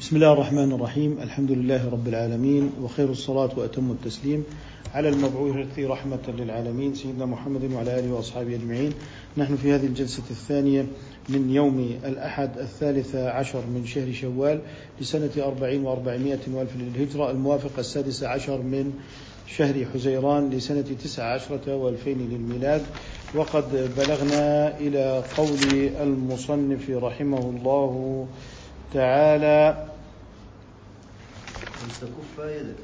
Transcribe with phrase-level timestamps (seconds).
[0.00, 1.18] بسم الله الرحمن الرحيم.
[1.22, 4.44] الحمد لله رب العالمين وخير الصلاة وأتم التسليم.
[4.94, 8.92] على المبعوث رحمة للعالمين سيدنا محمد وعلى آله وأصحابه أجمعين.
[9.36, 10.86] نحن في هذه الجلسة الثانية
[11.28, 14.60] من يوم الأحد الثالث عشر من شهر شوال
[15.00, 18.92] لسنة أربعين وأربعمائة وألف للهجرة الموافق السادس عشر من
[19.46, 22.82] شهر حزيران لسنة تسع عشرة وألفين للميلاد.
[23.34, 28.26] وقد بلغنا إلى قول المصنف رحمه الله
[28.92, 29.86] تعالى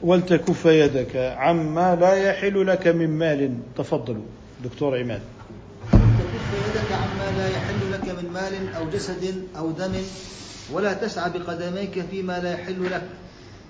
[0.02, 1.16] ولتكف يدك.
[1.16, 3.59] عما لا يحل لك من مال.
[3.76, 4.23] تفضلوا
[4.64, 5.23] دكتور عماد.
[5.92, 9.92] ولتكف يدك عما لا يحل لك من مال أو جسد أو دم
[10.73, 13.02] ولا تسعى بقدميك فيما لا يحل لك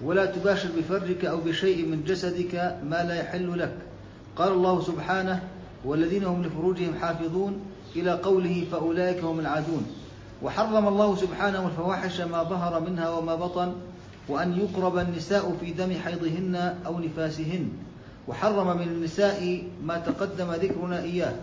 [0.05, 3.75] ولا تباشر بفرجك أو بشيء من جسدك ما لا يحل لك.
[4.37, 5.42] قال الله سبحانه
[5.84, 7.61] والذين هم لفروجهم حافظون
[7.97, 10.00] إلى قوله فأولئك هم العادون.
[10.43, 13.73] وحرم الله سبحانه الفواحش ما ظهر منها وما بطن
[14.29, 17.69] وأن يقرب النساء في دم حيضهن أو نفاسهن.
[18.28, 21.34] وحرم من النساء ما تقدم ذكرنا إياه.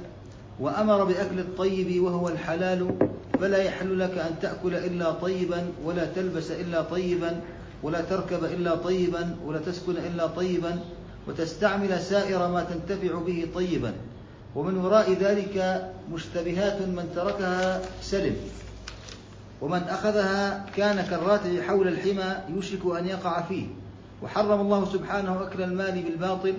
[0.59, 2.95] وأمر بأكل الطيب وهو الحلال
[3.39, 7.41] فلا يحل لك أن تأكل إلا طيبا ولا تلبس إلا طيبا
[7.83, 10.79] ولا تركب إلا طيبا ولا تسكن إلا طيبا
[11.27, 13.93] وتستعمل سائر ما تنتفع به طيبا.
[14.55, 18.35] ومن وراء ذلك مشتبهات من تركها سلم.
[19.61, 23.67] ومن أخذها كان كالراتع حول الحمى يوشك أن يقع فيه.
[24.23, 26.53] وحرم الله سبحانه أكل المال بالباطل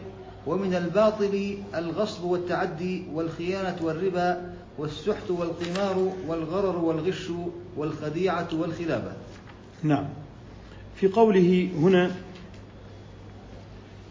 [0.47, 7.31] ومن الباطل الغصب والتعدي والخيانة والربا والسحت والقمار والغرر والغش
[7.77, 9.12] والخديعة والخلابة
[9.83, 10.05] نعم.
[10.97, 12.11] في قوله هنا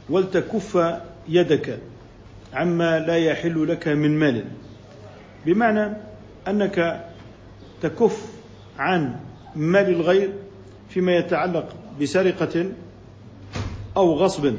[0.09, 0.95] ولتكف
[1.29, 1.79] يدك
[2.53, 4.45] عما لا يحل لك من مال
[5.45, 5.93] بمعنى
[6.47, 7.05] أنك
[7.81, 8.36] تكف
[8.77, 9.15] عن
[9.55, 10.33] مال الغير
[10.89, 11.69] فيما يتعلق
[12.01, 12.65] بسرقة
[13.97, 14.53] أو غصب.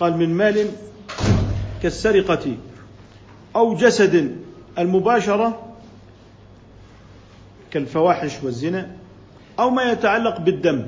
[0.00, 0.70] قال من مال
[1.82, 2.56] كالسرقة
[3.56, 4.36] أو جسد
[4.78, 5.74] المباشرة
[7.70, 8.90] كالفواحش والزنا
[9.58, 10.86] أو ما يتعلق بالدم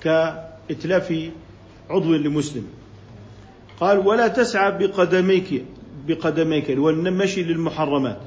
[0.00, 1.30] كإتلاف
[1.90, 2.66] عضو لمسلم.
[3.80, 5.64] قال ولا تسعى بقدميك
[6.06, 8.18] بقدميك والمشي للمحرمات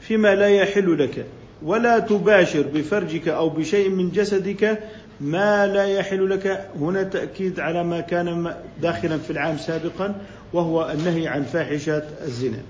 [0.00, 1.26] فيما لا يحل لك.
[1.64, 4.78] ولا تباشر بفرجك أو بشيء من جسدك
[5.20, 6.68] ما لا يحل لك.
[6.80, 10.14] هنا تأكيد على ما كان داخلا في العام سابقا
[10.52, 12.62] وهو النهي عن فاحشة الزنا.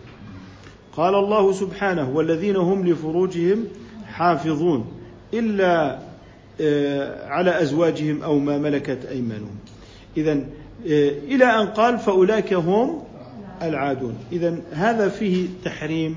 [0.97, 3.65] قال الله سبحانه والذين هم لفروجهم
[4.07, 4.93] حافظون
[5.35, 5.99] إلا
[6.61, 9.57] آه، على أزواجهم أو ما ملكت أيمانهم.
[10.17, 13.03] اذا آه، إلى أن قال فأولئك هم
[13.63, 14.15] العادون.
[14.33, 16.17] اذا هذا فيه تحريم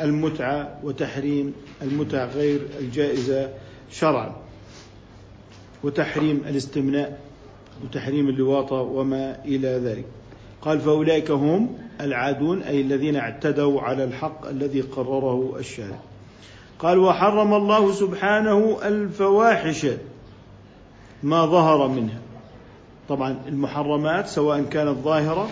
[0.00, 3.50] المتعة وتحريم المتع غير الجائزة
[3.90, 4.32] شرعا.
[5.84, 7.18] وتحريم الاستمناء
[7.84, 10.04] وتحريم اللواطه وما إلى ذلك.
[10.62, 15.98] قال فأولئك هم العادون أي الذين اعتدوا على الحق الذي قرره الشارع.
[16.78, 19.86] قال وحرم الله سبحانه الفواحش
[21.22, 22.18] ما ظهر منها.
[23.08, 25.48] طبعا المحرمات سواء كانت ظاهرة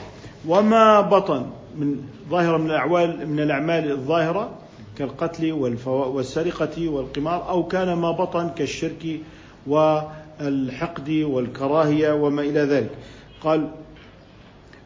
[0.48, 1.46] وما بطن
[1.76, 4.50] من ظاهرة من الأعمال من الأعمال الظاهرة
[4.98, 5.52] كالقتل
[5.86, 9.20] والسرقة والقمار أو كان ما بطن كالشرك
[9.66, 12.90] والحقد والكراهية وما إلى ذلك.
[13.42, 13.68] قال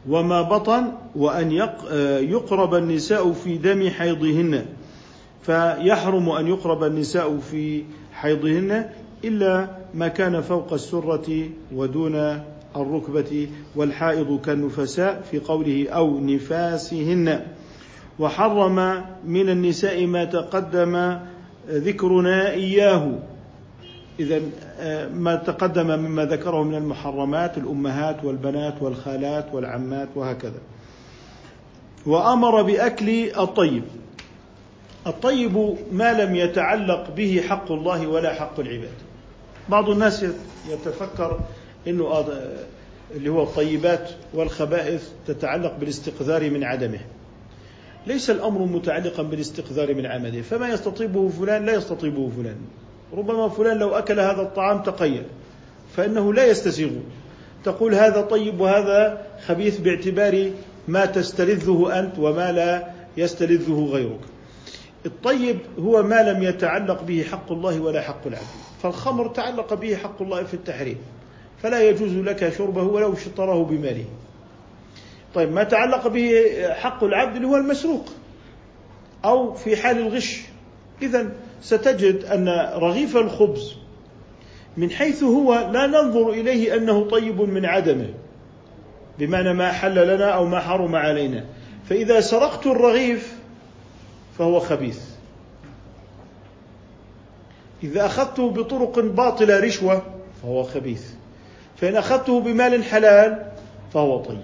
[0.09, 0.85] وما بطن
[1.17, 1.53] وأن
[2.31, 4.65] يقرب النساء في دم حيضهن.
[5.43, 8.91] فيحرم أن يقرب النساء في حيضهن
[9.25, 12.41] إلا ما كان فوق السرة ودون
[12.77, 17.41] الركبة والحائض كالنفساء في قوله أو نفاسهن.
[18.19, 21.19] وحرم من النساء ما تقدم
[21.69, 23.19] ذكرنا إياه.
[24.21, 24.41] إذا
[24.79, 30.61] آه، ما تقدم مما ذكره من المحرمات الأمهات والبنات والخالات والعمات وهكذا.
[32.07, 33.83] وأمر بأكل الطيب.
[35.07, 38.95] الطيب ما لم يتعلق به حق الله ولا حق العباد.
[39.69, 40.27] بعض الناس
[40.71, 41.41] يتفكر
[41.87, 42.19] إنه
[43.15, 47.01] اللي هو الطيبات والخبائث تتعلق بالاستقذار من عدمه.
[48.07, 50.43] ليس الأمر متعلقا بالاستقذار من عمله.
[50.43, 52.57] فما يستطيبه فلان لا يستطيبه فلان.
[53.13, 55.23] ربما فلان لو أكل هذا الطعام تقيل.
[55.97, 56.91] فإنه لا يستسيغ.
[57.65, 60.51] تقول هذا طيب وهذا خبيث باعتبار
[60.89, 64.21] ما تستلذه أنت وما لا يستلذه غيرك.
[65.07, 68.47] الطيب هو ما لم يتعلق به حق الله ولا حق العبد.
[68.83, 70.99] فالخمر تعلق به حق الله في التحريم.
[71.65, 74.05] فلا يجوز لك شربه ولو اشتراه بماله.
[75.35, 76.33] طيب ما تعلق به
[76.73, 78.05] حق العبد اللي هو المسروق
[79.25, 80.43] أو في حال الغش.
[81.03, 81.33] إذا
[81.63, 83.77] ستجد أن رغيف الخبز
[84.77, 88.15] من حيث هو لا ننظر إليه أنه طيب من عدمه
[89.19, 91.45] بمعنى ما حل لنا أو ما حرم علينا.
[91.89, 93.39] فإذا سرقت الرغيف
[94.39, 95.01] فهو خبيث.
[97.83, 100.03] إذا أخذته بطرق باطلة رشوة
[100.43, 101.14] فهو خبيث.
[101.77, 103.47] فإن أخذته بمال حلال
[103.95, 104.39] فهو طيب.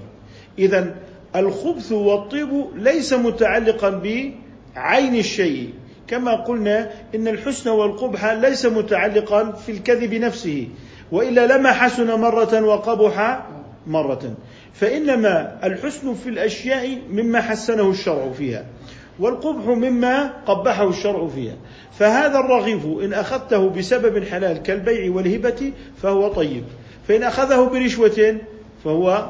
[0.58, 0.94] إذا
[1.36, 5.70] الخبث والطيب ليس متعلقا بعين الشيء.
[6.08, 10.68] كما قلنا إن الحسن والقبح ليس متعلقا في الكذب نفسه
[11.12, 13.46] وإلا لما حسن مرة وقبح
[13.86, 14.34] مرة.
[14.72, 18.64] فإنما الحسن في الأشياء مما حسنه الشرع فيها
[19.20, 21.56] والقبح مما قبحه الشرع فيها.
[21.98, 25.72] فهذا الرغيف إن أخذته بسبب حلال كالبيع والهبة
[26.02, 26.64] فهو طيب.
[27.10, 28.36] فإن أخذه برشوة
[28.84, 29.28] فهو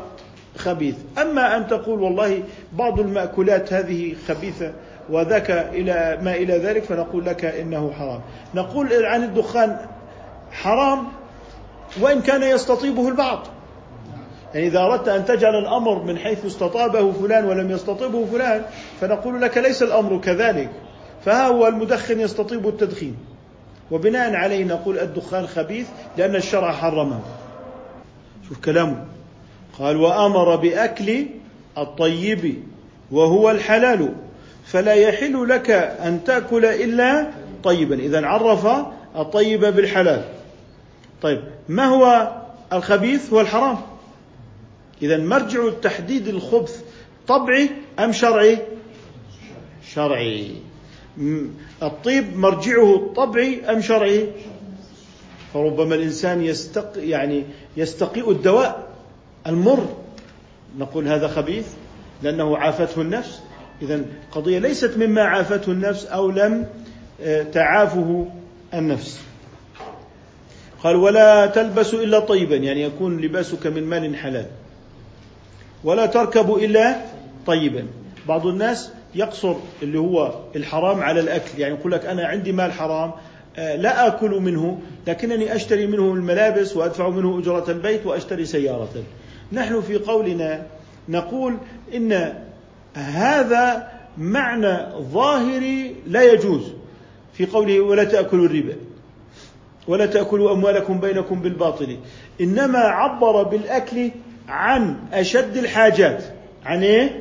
[0.56, 0.94] خبيث.
[1.18, 2.42] أما أن تقول والله
[2.72, 4.72] بعض المأكولات هذه خبيثة
[5.10, 8.20] وذاك إلى ما إلى ذلك فنقول لك إنه حرام.
[8.54, 9.76] نقول عن الدخان
[10.52, 11.06] حرام
[12.00, 13.46] وإن كان يستطيبه البعض.
[14.54, 18.62] يعني إذا أردت أن تجعل الأمر من حيث استطابه فلان ولم يستطبه فلان
[19.00, 20.70] فنقول لك ليس الأمر كذلك.
[21.24, 23.16] فها هو المدخن يستطيب التدخين.
[23.90, 27.20] وبناء عليه نقول الدخان خبيث لأن الشرع حرمه.
[28.50, 29.04] شوف كلامه
[29.78, 31.26] قال وأمر بأكل
[31.78, 32.54] الطيب
[33.10, 34.14] وهو الحلال
[34.66, 37.30] فلا يحل لك أن تأكل إلا
[37.64, 37.94] طيبا.
[37.94, 38.66] إذا عرف
[39.16, 40.24] الطيب بالحلال.
[41.22, 42.32] طيب ما هو
[42.72, 43.78] الخبيث هو الحرام
[45.02, 46.80] إذا مرجع تحديد الخبث
[47.28, 48.58] طبعي أم شرعي؟
[49.94, 50.54] شرعي.
[51.82, 54.28] الطيب مرجعه طبعي أم شرعي؟
[55.54, 57.44] فربما الإنسان يستق يعني
[57.76, 58.88] يستقيء الدواء
[59.46, 59.86] المر.
[60.78, 61.66] نقول هذا خبيث
[62.22, 63.40] لأنه عافته النفس.
[63.82, 66.66] إذا قضية ليست مما عافته النفس أو لم
[67.22, 68.26] آه، تعافه
[68.74, 69.20] النفس.
[70.82, 74.46] قال ولا تلبس إلا طيبا يعني يكون لباسك من مال حلال.
[75.84, 76.96] ولا تركب إلا
[77.46, 77.86] طيبا.
[78.28, 83.12] بعض الناس يقصر اللي هو الحرام على الأكل يعني يقول لك أنا عندي مال حرام
[83.56, 88.88] لا آكل منه لكنني أشتري منه الملابس وأدفع منه أجرة البيت وأشتري سيارة.
[89.52, 90.66] نحن في قولنا
[91.08, 91.56] نقول
[91.94, 92.34] إن
[92.94, 93.88] هذا
[94.18, 94.76] معنى
[95.12, 96.72] ظاهري لا يجوز.
[97.32, 98.76] في قوله ولا تأكلوا الربا
[99.88, 101.96] ولا تأكلوا أموالكم بينكم بالباطل
[102.40, 104.10] إنما عبر بالأكل
[104.48, 106.24] عن أشد الحاجات.
[106.64, 107.20] عن إيه؟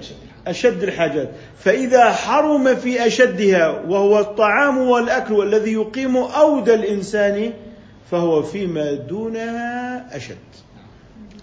[0.50, 1.30] أشد الحاجات.
[1.60, 7.54] فإذا حرم في أشدها وهو الطعام والأكل الذي يقيم أود الإنسان
[8.12, 10.36] فهو فيما دونها أشد.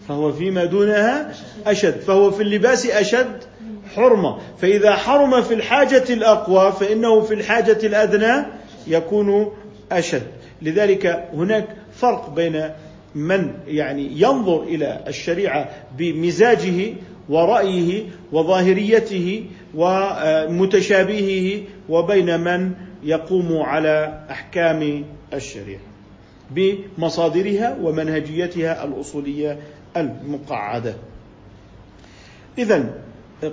[0.09, 1.33] فهو فيما دونها
[1.67, 2.01] أشد.
[2.01, 3.43] فهو في اللباس أشد
[3.97, 4.39] حرمة.
[4.63, 8.47] فإذا حرم في الحاجة الأقوى فإنه في الحاجة الأدنى
[8.87, 9.53] يكون
[9.93, 10.27] أشد.
[10.63, 12.71] لذلك هناك فرق بين
[13.15, 15.69] من يعني ينظر إلى الشريعة
[15.99, 16.95] بمزاجه
[17.29, 19.45] ورأيه وظاهريته
[19.75, 25.81] ومتشابهه وبين من يقوم على أحكام الشريعة
[26.51, 29.59] بمصادرها ومنهجيتها الأصولية
[29.97, 30.95] المقعدة.
[32.59, 32.95] إذا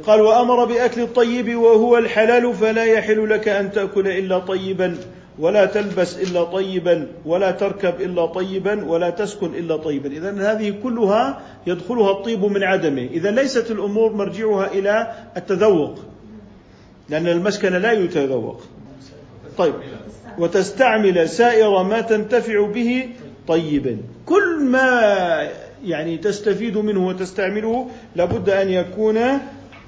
[0.06, 4.98] قال وأمر بأكل الطيب وهو الحلال فلا يحل لك أن تأكل إلا طيبا
[5.40, 10.10] ولا تلبس إلا طيبا ولا تركب إلا طيبا ولا تسكن إلا طيبا.
[10.10, 13.02] إذا هذه كلها يدخلها الطيب من عدمه.
[13.02, 16.00] إذا ليست الأمور مرجعها إلى التذوق
[17.10, 18.62] لأن المسكن لا يتذوق.
[19.58, 19.74] طيب.
[20.38, 23.10] وتستعمل سائر ما تنتفع به
[23.48, 23.98] طيبا.
[24.26, 25.50] كل ما
[25.86, 29.20] يعني تستفيد منه وتستعمله لابد أن يكون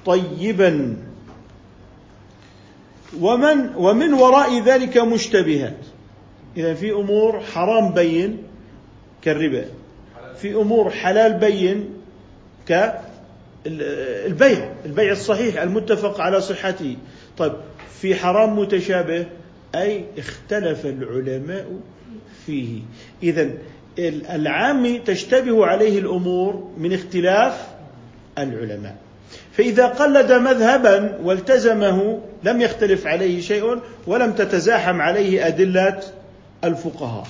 [0.06, 0.96] طيبا.
[3.20, 5.76] ومن ومن وراء ذلك مشتبهات.
[6.56, 8.42] إذا في أمور حرام بين
[9.22, 9.64] كالربا
[10.36, 11.90] في أمور حلال بين
[12.66, 16.96] كالبيع البيع الصحيح المتفق على صحته.
[17.38, 17.52] طيب
[18.00, 19.26] في حرام متشابه
[19.74, 21.66] أي اختلف العلماء
[22.46, 22.80] فيه.
[23.22, 23.50] اذا
[24.34, 27.66] العام تشتبه عليه الأمور من اختلاف
[28.38, 28.96] العلماء.
[29.56, 36.00] فإذا قلد مذهبا والتزمه لم يختلف عليه شيء ولم تتزاحم عليه أدلة
[36.64, 37.26] الفقهاء.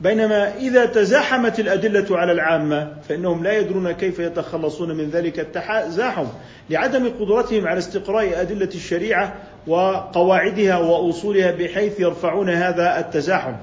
[0.00, 6.26] بينما إذا تزاحمت الأدلة على العامة فإنهم لا يدرون كيف يتخلصون من ذلك التزاحم
[6.70, 9.34] لعدم قدرتهم على استقراء أدلة الشريعة
[9.66, 13.54] وقواعدها وأصولها بحيث يرفعون هذا التزاحم.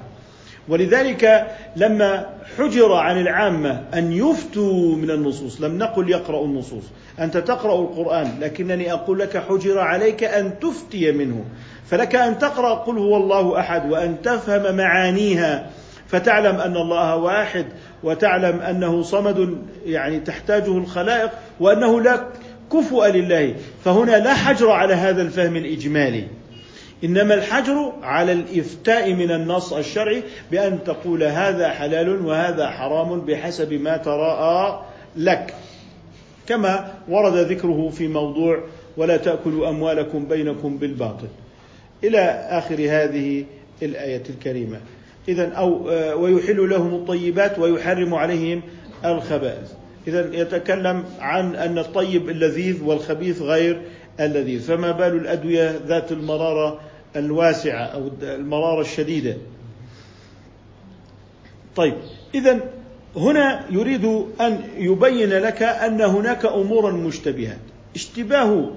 [0.70, 2.26] ولذلك لما
[2.58, 6.84] حجر عن العامة أن يفتوا من النصوص لم نقل يقرأوا النصوص
[7.20, 11.46] أنت تقرأ القرآن لكنني أقول لك حجر عليك أن تفتي منه
[11.86, 15.70] فلك أن تقرأ قل هو الله أحد وأن تفهم معانيها
[16.08, 17.66] فتعلم أن الله واحد
[18.04, 22.26] وتعلم أنه صمد يعني تحتاجه الخلائق وأنه لا
[22.74, 23.56] كفؤ لله
[23.86, 26.28] فهنا لا حجر على هذا الفهم الإجمالي.
[27.04, 33.98] إنما الحجر على الإفتاء من النص الشرعي بأن تقول هذا حلال وهذا حرام بحسب ما
[33.98, 34.86] تراءى
[35.16, 35.54] لك.
[36.48, 38.64] كما ورد ذكره في موضوع
[38.98, 41.28] ولا تأكلوا أموالكم بينكم بالباطل.
[42.04, 43.46] إلى آخر هذه
[43.84, 44.80] الآية الكريمة.
[45.28, 48.62] اذا أو آه، ويحل لهم الطيبات ويحرم عليهم
[49.06, 49.72] الخبائث.
[50.08, 53.82] اذا يتكلم عن أن الطيب اللذيذ والخبيث غير
[54.20, 56.80] اللذيذ فما بال الأدوية ذات المرارة
[57.16, 59.38] الواسعة أو المرارة الشديدة؟
[61.76, 61.94] طيب
[62.36, 62.60] إذا
[63.16, 64.06] هنا يريد
[64.42, 67.60] أن يبين لك أن هناك أمورا مشتبهات
[67.96, 68.70] اشتباه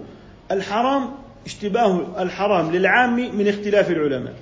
[0.50, 1.10] الحرام
[1.46, 4.34] اشتباه الحرام للعام من اختلاف العلماء.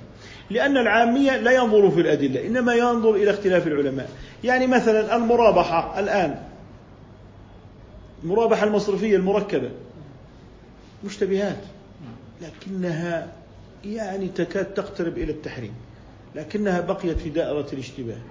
[0.49, 4.09] لأن العامية لا ينظر في الأدلة إنما ينظر إلى اختلاف العلماء.
[4.43, 6.35] يعني مثلا المرابحة الآن.
[8.23, 9.69] المرابحة المصرفية المركبة.
[11.03, 11.57] مشتبهات
[12.41, 13.27] لكنها
[13.85, 15.73] يعني تكاد تقترب إلى التحريم
[16.35, 18.21] لكنها بقيت في دائرة الاشتباه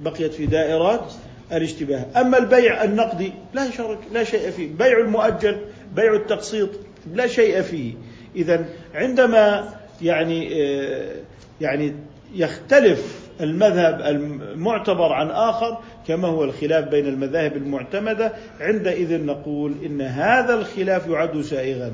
[0.00, 1.08] بقيت في دائرة
[1.52, 2.06] الاشتباه.
[2.16, 4.68] أما البيع النقدي لا شرك لا شيء فيه.
[4.68, 5.60] بيع المؤجل
[5.96, 6.68] بيع التقسيط
[7.14, 7.94] لا شيء فيه.
[8.36, 8.64] إذا
[8.94, 11.16] عندما يعني آه،
[11.60, 11.94] يعني
[12.34, 15.78] يختلف المذهب المعتبر عن آخر
[16.08, 18.32] كما هو الخلاف بين المذاهب المعتمدة.
[18.60, 21.92] عندئذ نقول إن هذا الخلاف يعد سائغا.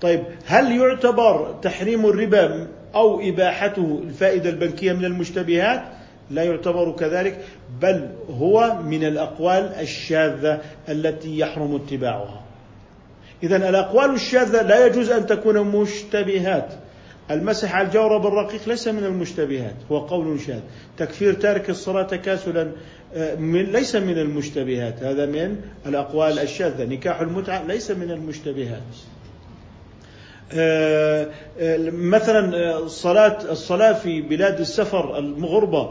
[0.00, 5.82] طيب هل يعتبر تحريم الربا أو إباحته الفائدة البنكية من المشتبهات؟
[6.30, 7.38] لا يعتبر كذلك
[7.80, 12.42] بل هو من الأقوال الشاذة التي يحرم اتباعها.
[13.42, 16.72] إذا الأقوال الشاذة لا يجوز أن تكون مشتبهات.
[17.30, 20.60] المسح على الجورب الرقيق ليس من المشتبهات هو قول شاذ.
[20.96, 22.72] تكفير تارك الصلاة تكاسلا
[23.14, 25.02] آه، ليس من المشتبهات.
[25.02, 25.56] هذا من
[25.86, 26.84] الأقوال الشاذة.
[26.84, 28.82] نكاح المتعة ليس من المشتبهات.
[30.52, 31.26] آه،
[31.60, 35.90] آه، مثلا الصلاة الصلاة في بلاد السفر المغربة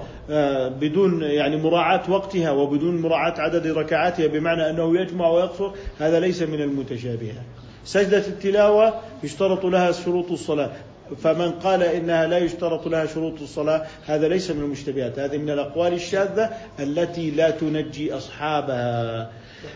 [0.70, 6.62] بدون يعني مراعاة وقتها وبدون مراعاة عدد ركعاتها بمعنى أنه يجمع ويقصر هذا ليس من
[6.62, 7.46] المتشابهات.
[7.86, 8.94] سجدة التلاوة
[9.24, 10.72] يشترط لها شروط الصلاة.
[11.18, 15.94] فمن قال إنها لا يشترط لها شروط الصلاة هذا ليس من المشتبهات هذه من الأقوال
[15.94, 16.50] الشاذة
[16.80, 19.30] التي لا تنجي أصحابها.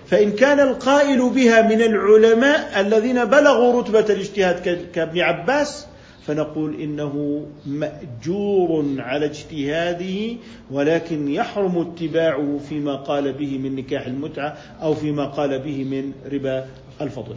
[0.06, 5.88] فإن كان القائل بها من العلماء الذين بلغوا رتبة الاجتهاد كابن عباس
[6.28, 10.36] فنقول إنه مأجور على اجتهاده
[10.72, 16.66] ولكن يحرم اتباعه فيما قال به من نكاح المتعة أو فيما قال به من ربا
[17.02, 17.36] الفضل.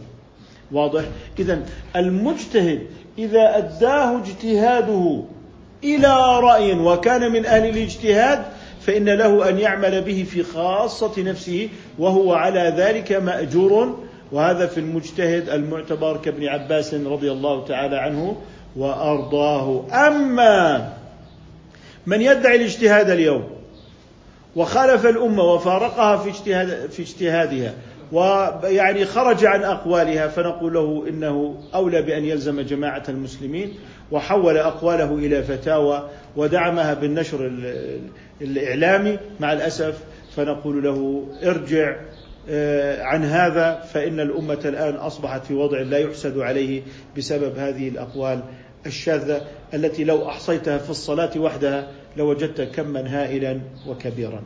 [0.71, 1.03] واضح؟
[1.39, 2.81] اذا المجتهد
[3.17, 5.23] إذا أداه اجتهاده
[5.83, 8.43] إلى رأي وكان من أهل الاجتهاد
[8.81, 11.69] فإن له أن يعمل به في خاصة نفسه
[11.99, 13.97] وهو على ذلك مأجور.
[14.31, 18.35] وهذا في المجتهد المعتبر كابن عباس رضي الله تعالى عنه
[18.75, 19.83] وأرضاه.
[20.07, 20.93] أما
[22.05, 23.43] من يدعي الاجتهاد اليوم
[24.55, 27.73] وخالف الأمة وفارقها في اجتهاد في اجتهادها
[28.11, 33.73] ويعني خرج عن أقوالها فنقول له إنه أولى بأن يلزم جماعة المسلمين
[34.11, 37.51] وحول أقواله إلى فتاوى ودعمها بالنشر
[38.41, 40.03] الإعلامي مع الأسف
[40.35, 41.95] فنقول له ارجع
[42.49, 46.81] آه، عن هذا فإن الأمة الآن أصبحت في وضع لا يحسد عليه
[47.17, 48.43] بسبب هذه الأقوال
[48.85, 49.41] الشاذة
[49.73, 51.87] التي لو أحصيتها في الصلاة وحدها
[52.17, 54.41] لوجدت كما هائلا وكبيرا.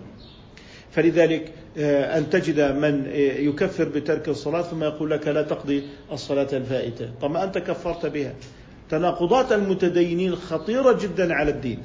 [0.92, 7.10] فلذلك أن تجد من آه، يكفر بترك الصلاة ثم يقول لك لا تقضي الصلاة الفائتة.
[7.22, 8.34] طب ما أنت كفرت بها.
[8.90, 11.80] تناقضات المتدينين خطيرة جدا على الدين.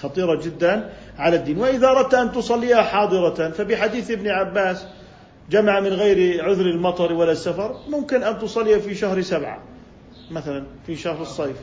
[0.00, 1.58] خطيرة جدا على الدين.
[1.58, 4.86] وإذا أردت أن تصليها حاضرة فبحديث ابن عباس
[5.50, 9.62] جمع من غير عذر المطر ولا السفر ممكن أن تصلي في شهر سبعة
[10.30, 11.56] مثلا في شهر الصيف.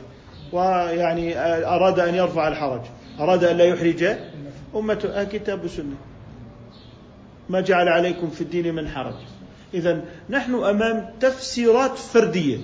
[0.52, 2.80] ويعني آه، أراد أن يرفع الحرج
[3.20, 4.16] أراد أن لا يحرج
[4.76, 5.94] أمة كتاب وسنة
[7.48, 9.14] ما جعل عليكم في الدين من حرج.
[9.74, 10.00] إذا
[10.30, 12.58] نحن أمام تفسيرات فردية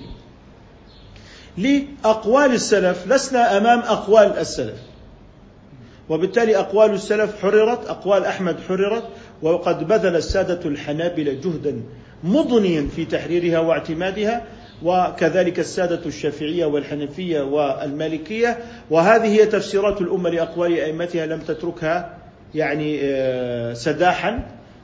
[1.57, 4.79] لأقوال السلف لسنا أمام أقوال السلف.
[6.09, 9.03] وبالتالي أقوال السلف حررت أقوال أحمد حررت
[9.41, 11.81] وقد بذل السادة الحنابلة جهدا
[12.23, 14.45] مضنيا في تحريرها واعتمادها
[14.83, 18.57] وكذلك السادة الشافعية والحنفية والمالكية.
[18.89, 22.17] وهذه هي تفسيرات الأمة لأقوال أئمتها لم تتركها
[22.55, 24.43] يعني آه، سداحا.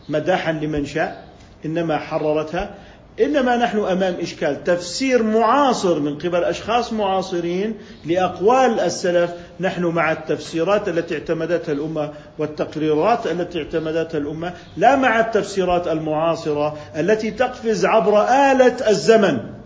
[0.10, 1.24] مداحا لمن شاء
[1.66, 2.76] إنما حررتها.
[3.22, 4.64] إنما نحن أمام إشكال.
[4.64, 9.32] تفسير معاصر من قبل أشخاص معاصرين لأقوال السلف.
[9.60, 17.32] نحن مع التفسيرات التي اعتمدتها الأمة والتقريرات التي اعتمدتها الأمة لا مع التفسيرات المعاصرة التي
[17.32, 19.59] تقفز عبر آلة الزمن.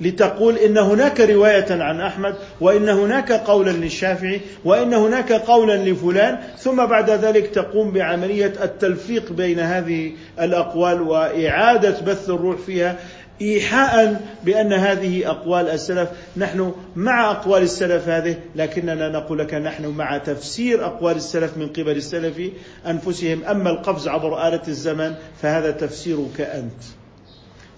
[0.00, 6.86] لتقول إن هناك رواية عن أحمد وإن هناك قولا للشافعي وإن هناك قولا لفلان ثم
[6.86, 12.96] بعد ذلك تقوم بعملية التلفيق بين هذه الأقوال وإعادة بث الروح فيها
[13.42, 16.08] إيحاء بأن هذه أقوال السلف.
[16.36, 21.96] نحن مع أقوال السلف هذه لكننا نقول لك نحن مع تفسير أقوال السلف من قبل
[21.96, 22.40] السلف
[22.86, 23.44] أنفسهم.
[23.44, 26.99] أما القفز عبر آلة الزمن فهذا تفسيرك أنت.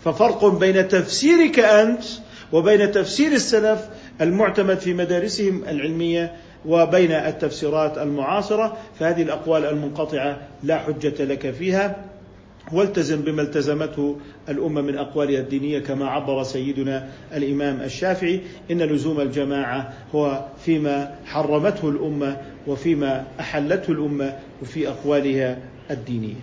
[0.05, 2.03] ففرق بين تفسيرك أنت
[2.53, 3.89] وبين تفسير السلف
[4.21, 6.33] المعتمد في مدارسهم العلمية
[6.67, 11.97] وبين التفسيرات المعاصرة فهذه الأقوال المنقطعة لا حجة لك فيها.
[12.73, 14.17] والتزم بما التزمته
[14.49, 18.41] الأمة من أقوالها الدينية كما عبر سيدنا الإمام الشافعي
[18.71, 25.59] إن لزوم الجماعة هو فيما حرمته الأمة وفيما أحلته الأمة وفي أقوالها
[25.91, 26.41] الدينية.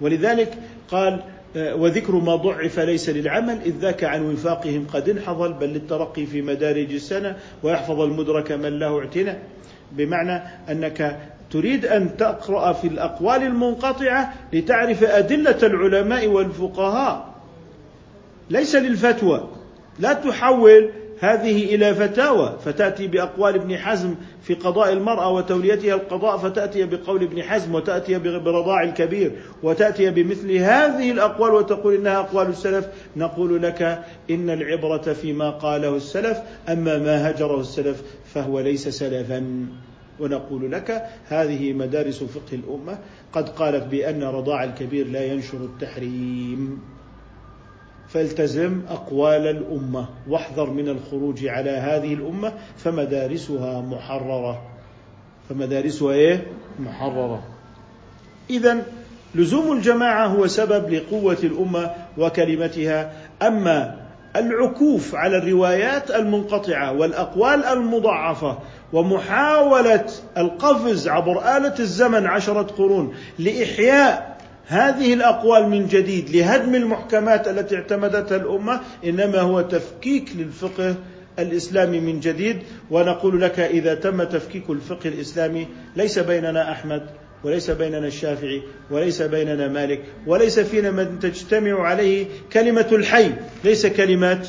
[0.00, 0.54] ولذلك
[0.90, 1.20] قال
[1.56, 6.92] وذكر ما ضعف ليس للعمل إذ ذاك عن وفاقهم قد انحضل بل للترقي في مدارج
[6.92, 9.42] السنة ويحفظ المدرك من له اعتناء.
[9.92, 11.18] بمعنى أنك
[11.50, 17.34] تريد أن تقرأ في الأقوال المنقطعة لتعرف أدلة العلماء والفقهاء.
[18.50, 19.48] ليس للفتوى.
[19.98, 20.90] لا تحول
[21.22, 27.42] هذه إلى فتاوى فتأتي بأقوال ابن حزم في قضاء المرأة وتوليتها القضاء فتأتي بقول ابن
[27.42, 32.88] حزم وتأتي برضاع الكبير وتأتي بمثل هذه الأقوال وتقول إنها أقوال السلف.
[33.16, 36.38] نقول لك إن العبرة فيما قاله السلف
[36.68, 38.02] أما ما هجره السلف
[38.34, 39.66] فهو ليس سلفا.
[40.20, 42.98] ونقول لك هذه مدارس فقه الأمة
[43.32, 46.91] قد قالت بأن رضاع الكبير لا ينشر التحريم.
[48.12, 54.62] فالتزم أقوال الأمة واحذر من الخروج على هذه الأمة فمدارسها محررة.
[55.48, 56.46] فمدارسها إيه؟
[56.78, 57.42] محررة.
[58.50, 58.82] اذا
[59.34, 63.12] لزوم الجماعة هو سبب لقوة الأمة وكلمتها.
[63.42, 64.02] أما
[64.36, 68.58] العكوف على الروايات المنقطعة والأقوال المضعفه
[68.92, 70.06] ومحاولة
[70.38, 74.31] القفز عبر آلة الزمن عشرة قرون لإحياء
[74.66, 80.94] هذه الأقوال من جديد لهدم المحكمات التي اعتمدتها الأمة إنما هو تفكيك للفقه
[81.38, 82.58] الإسلامي من جديد.
[82.90, 87.02] ونقول لك إذا تم تفكيك الفقه الإسلامي ليس بيننا أحمد
[87.44, 93.32] وليس بيننا الشافعي وليس بيننا مالك وليس فينا من تجتمع عليه كلمة الحي.
[93.64, 94.48] ليس كلمات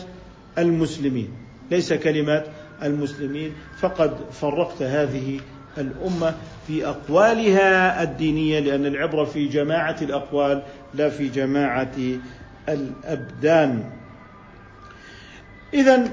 [0.58, 1.30] المسلمين
[1.72, 2.46] ليس كلمات
[2.84, 3.54] المسلمين.
[3.80, 5.40] فقد فرقت هذه
[5.78, 6.34] الأمة
[6.68, 10.62] في أقوالها الدينية لأن العبرة في جماعة الأقوال
[10.94, 11.92] لا في جماعة
[12.70, 13.84] الأبدان.
[15.74, 16.10] اذا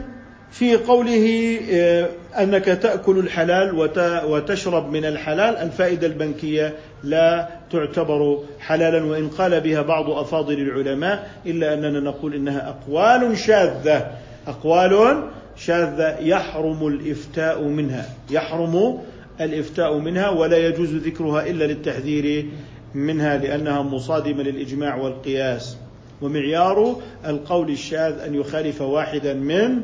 [0.51, 3.90] في قوله آه، أنك تأكل الحلال
[4.25, 11.75] وتشرب من الحلال الفائدة البنكية لا تعتبر حلالا وإن قال بها بعض أفاضل العلماء إلا
[11.75, 14.11] أننا نقول إنها أقوال شاذة.
[14.46, 15.25] أقوال
[15.57, 18.99] شاذة يحرم الإفتاء منها يحرم
[19.40, 22.46] الإفتاء منها ولا يجوز ذكرها إلا للتحذير
[22.94, 25.76] منها لأنها مصادمة للإجماع والقياس.
[26.22, 29.81] ومعيار القول الشاذ أن يخالف واحدا من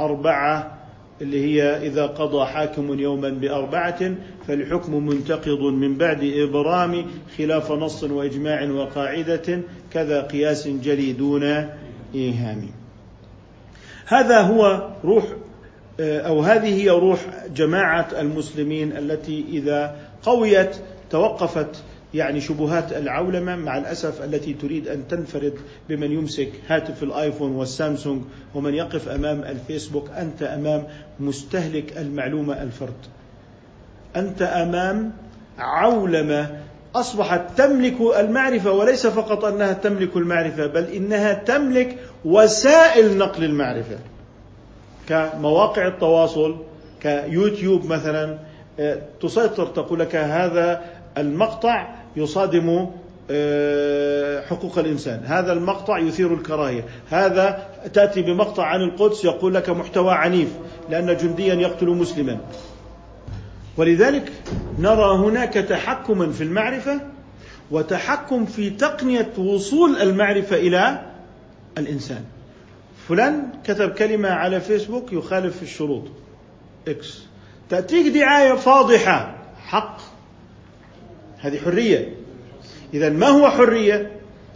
[0.00, 0.78] أربعة
[1.20, 4.14] اللي هي إذا قضى حاكم يوما بأربعة
[4.48, 7.06] فالحكم منتقض من بعد إبرام
[7.38, 9.60] خلاف نص وإجماع وقاعدة
[9.92, 11.68] كذا قياس جلي دون
[12.14, 12.66] إيهام.
[14.06, 15.24] هذا هو روح
[16.00, 17.20] آه، أو هذه هي روح
[17.56, 20.76] جماعة المسلمين التي إذا قويت
[21.10, 21.82] توقفت
[22.14, 25.54] يعني شبهات العولمة مع الأسف التي تريد أن تنفرد
[25.88, 28.22] بمن يمسك هاتف الآيفون والسامسونج
[28.54, 30.84] ومن يقف أمام الفيسبوك أنت أمام
[31.20, 32.94] مستهلك المعلومة الفرد.
[34.16, 35.12] أنت أمام
[35.58, 36.60] عولمة
[36.94, 43.98] أصبحت تملك المعرفة وليس فقط أنها تملك المعرفة بل إنها تملك وسائل نقل المعرفة.
[45.08, 46.56] كمواقع التواصل
[47.00, 48.38] كيوتيوب مثلا
[48.80, 50.84] آه، تسيطر تقول لك هذا
[51.18, 52.86] المقطع يصادم
[53.30, 60.12] آه، حقوق الإنسان، هذا المقطع يثير الكراهية، هذا تأتي بمقطع عن القدس يقول لك محتوى
[60.12, 60.48] عنيف
[60.90, 62.38] لأن جنديا يقتل مسلما.
[63.76, 64.32] ولذلك
[64.78, 67.00] نرى هناك تحكما في المعرفة
[67.70, 71.00] وتحكم في تقنية وصول المعرفة إلى
[71.78, 72.24] الإنسان.
[73.08, 76.02] فلان كتب كلمة على فيسبوك يخالف الشروط.
[76.88, 77.22] إكس
[77.70, 79.34] تأتيك دعاية فاضحة.
[79.66, 80.00] حق.
[81.40, 82.14] هذه حرية.
[82.94, 84.10] إذا ما هو حرية؟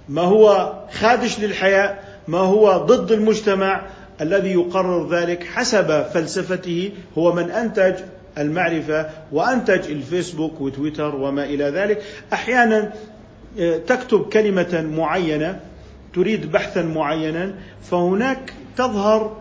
[0.09, 3.87] ما هو خادش للحياة؟ ما هو ضد المجتمع
[4.21, 7.95] الذي يقرر ذلك حسب فلسفته هو من أنتج
[8.39, 12.03] المعرفة وأنتج الفيسبوك وتويتر وما إلى ذلك.
[12.33, 12.93] أحيانا
[13.59, 15.61] آه، تكتب كلمة معينة
[16.19, 19.37] تريد بحثا معينا فهناك تظهر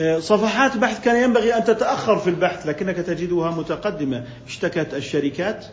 [0.00, 4.24] آه، صفحات بحث كان ينبغي أن تتأخر في البحث لكنك تجدها متقدمة.
[4.46, 5.66] اشتكت الشركات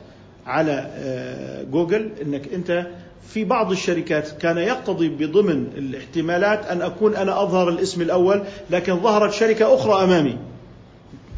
[0.45, 2.87] على آه، جوجل إنك أنت
[3.27, 9.33] في بعض الشركات كان يقتضي بضمن الاحتمالات أن أكون أنا أظهر الاسم الأول لكن ظهرت
[9.33, 10.37] شركة أخرى أمامي.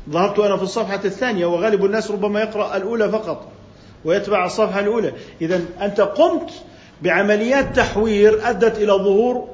[0.09, 3.47] ظهرت أنا في الصفحة الثانية وغالب الناس ربما يقرأ الأولى فقط
[4.05, 5.13] ويتبع الصفحة الأولى.
[5.41, 6.51] اذا أنت قمت
[7.01, 9.47] بعمليات تحوير أدت إلى ظهور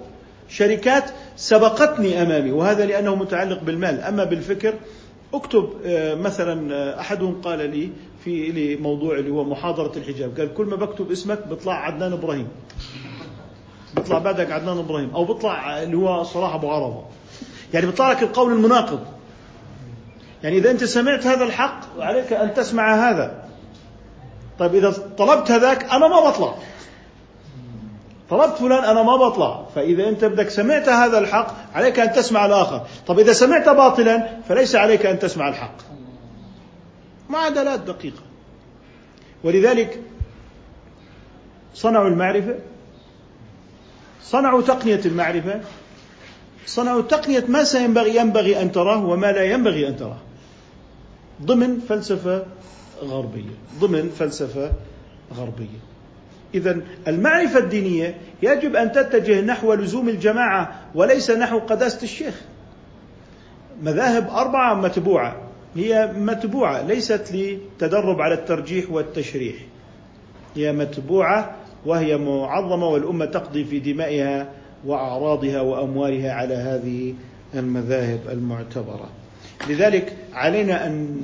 [0.50, 1.04] شركات
[1.36, 4.02] سبقتني أمامي وهذا لأنه متعلق بالمال.
[4.02, 4.74] أما بالفكر
[5.34, 7.90] اكتب آه، مثلا آه، أحدهم قال لي
[8.24, 10.40] في لي موضوع اللي هو محاضرة الحجاب.
[10.40, 12.48] قال كل ما بكتب اسمك بيطلع عدنان إبراهيم.
[13.96, 17.04] بيطلع بعدك عدنان إبراهيم أو بيطلع اللي هو صلاح أبو عرفه
[17.74, 19.00] يعني بيطلع لك القول المناقض.
[20.44, 23.44] يعني إذا أنت سمعت هذا الحق عليك أن تسمع هذا.
[24.60, 26.56] طيب إذا طلبت هذاك أنا ما بطلع.
[28.30, 29.66] طلبت فلان أنا ما بطلع.
[29.76, 32.88] فإذا أنت بدك سمعت هذا الحق عليك أن تسمع الآخر.
[33.08, 35.76] طب إذا سمعت باطلا فليس عليك أن تسمع الحق.
[37.30, 38.22] معادلات دقيقة.
[39.44, 40.02] ولذلك
[41.74, 42.56] صنعوا المعرفة
[44.24, 45.62] صنعوا تقنية المعرفة
[46.66, 50.18] صنعوا تقنية ما سينبغي ينبغي أن تراه وما لا ينبغي أن تراه.
[51.42, 52.46] ضمن فلسفة
[53.02, 53.56] غربية.
[53.80, 54.72] ضمن فلسفة
[55.36, 55.93] غربية.
[56.54, 62.42] إذا المعرفة الدينية يجب أن تتجه نحو لزوم الجماعة وليس نحو قداسة الشيخ.
[63.84, 65.36] مذاهب أربعة متبوعة
[65.76, 69.56] هي متبوعة ليست لتدرب على الترجيح والتشريح.
[70.56, 74.50] هي متبوعة وهي معظمة والأمة تقضي في دمائها
[74.86, 77.14] وأعراضها وأموالها على هذه
[77.56, 79.10] المذاهب المعتبرة.
[79.70, 81.18] لذلك علينا أن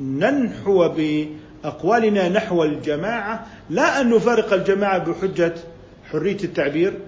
[0.00, 1.26] ننحو ب
[1.66, 5.54] أقوالنا نحو الجماعة لا أن نفارق الجماعة بحجة
[6.10, 6.98] حرية التعبير.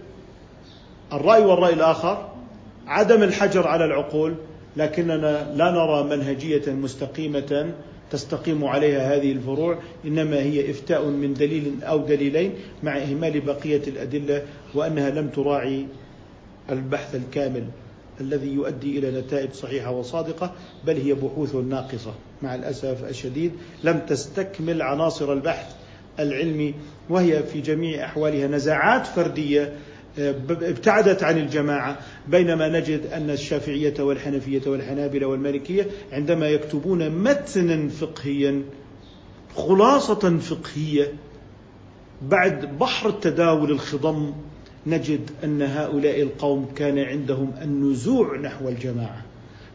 [1.13, 2.29] الرأي والرأي الآخر
[2.87, 4.35] عدم الحجر على العقول
[4.77, 7.75] لكننا لا نرى منهجية مستقيمة
[8.11, 14.43] تستقيم عليها هذه الفروع إنما هي إفتاء من دليل أو دليلين مع إهمال بقية الأدلة
[14.75, 15.87] وأنها لم تراعي
[16.71, 17.65] البحث الكامل
[18.21, 20.53] الذي يؤدي إلى نتائج صحيحة وصادقة
[20.87, 22.15] بل هي بحوث ناقصة.
[22.43, 23.53] مع الأسف الشديد
[23.85, 25.75] لم تستكمل عناصر البحث
[26.19, 26.75] العلمي
[27.09, 29.73] وهي في جميع أحوالها نزاعات فردية
[30.19, 31.99] آه، ابتعدت عن الجماعة.
[32.29, 38.63] بينما نجد أن الشافعية والحنفية والحنابلة والمالكية عندما يكتبون متنا فقهيا
[39.57, 41.13] خلاصة فقهية
[42.23, 44.33] بعد بحر التداول الخضم
[44.87, 49.28] نجد أن هؤلاء القوم كان عندهم النزوع نحو الجماعة.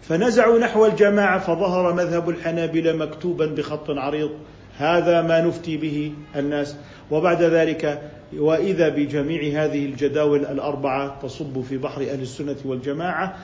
[0.09, 4.31] فنزعوا نحو الجماعة فظهر مذهب الحنابلة مكتوبا بخط عريض
[4.77, 6.75] هذا ما نفتي به الناس
[7.11, 8.01] وبعد ذلك
[8.37, 13.37] وإذا بجميع هذه الجداول الأربعة تصب في بحر أهل السنة والجماعة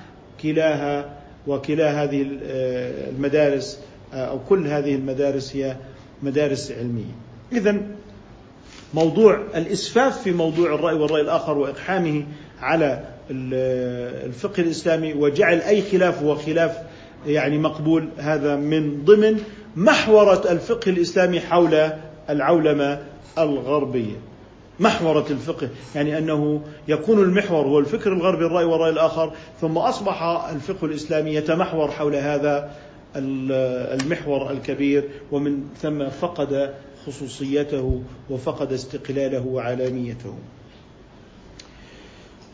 [0.43, 1.09] كلاها
[1.47, 2.27] وكلا هذه
[3.09, 3.79] المدارس
[4.13, 5.75] أو كل هذه المدارس هي
[6.23, 7.15] مدارس علمية.
[7.51, 7.81] اذا
[8.93, 12.23] موضوع الإسفاف في موضوع الرأي والرأي الآخر وإقحامه
[12.61, 16.77] على الفقه الإسلامي وجعل أي خلاف هو خلاف
[17.25, 18.09] يعني مقبول.
[18.17, 19.39] هذا من ضمن
[19.75, 21.89] محورة الفقه الإسلامي حول
[22.29, 22.99] العولمة
[23.37, 24.15] الغربية.
[24.79, 30.85] محورة الفقه يعني أنه يكون المحور هو الفكر الغربي الرأي والرأي الآخر ثم أصبح الفقه
[30.85, 32.71] الإسلامي يتمحور حول هذا
[33.15, 36.73] المحور الكبير ومن ثم فقد
[37.05, 40.35] خصوصيته وفقد استقلاله وعالميته.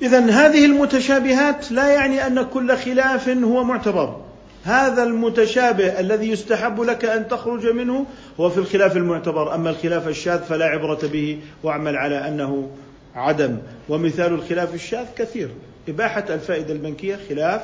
[0.02, 4.22] إذا هذه المتشابهات لا يعني أن كل خلاف هو معتبر.
[4.64, 8.06] هذا المتشابه الذي يستحب لك أن تخرج منه
[8.40, 9.56] هو في الخلاف المعتبر.
[9.56, 12.70] أما الخلاف الشاذ فلا عبرة به واعمل على أنه
[13.16, 13.58] عدم.
[13.90, 15.50] ومثال الخلاف الشاذ كثير.
[15.90, 17.62] إباحة الفائدة البنكية خلاف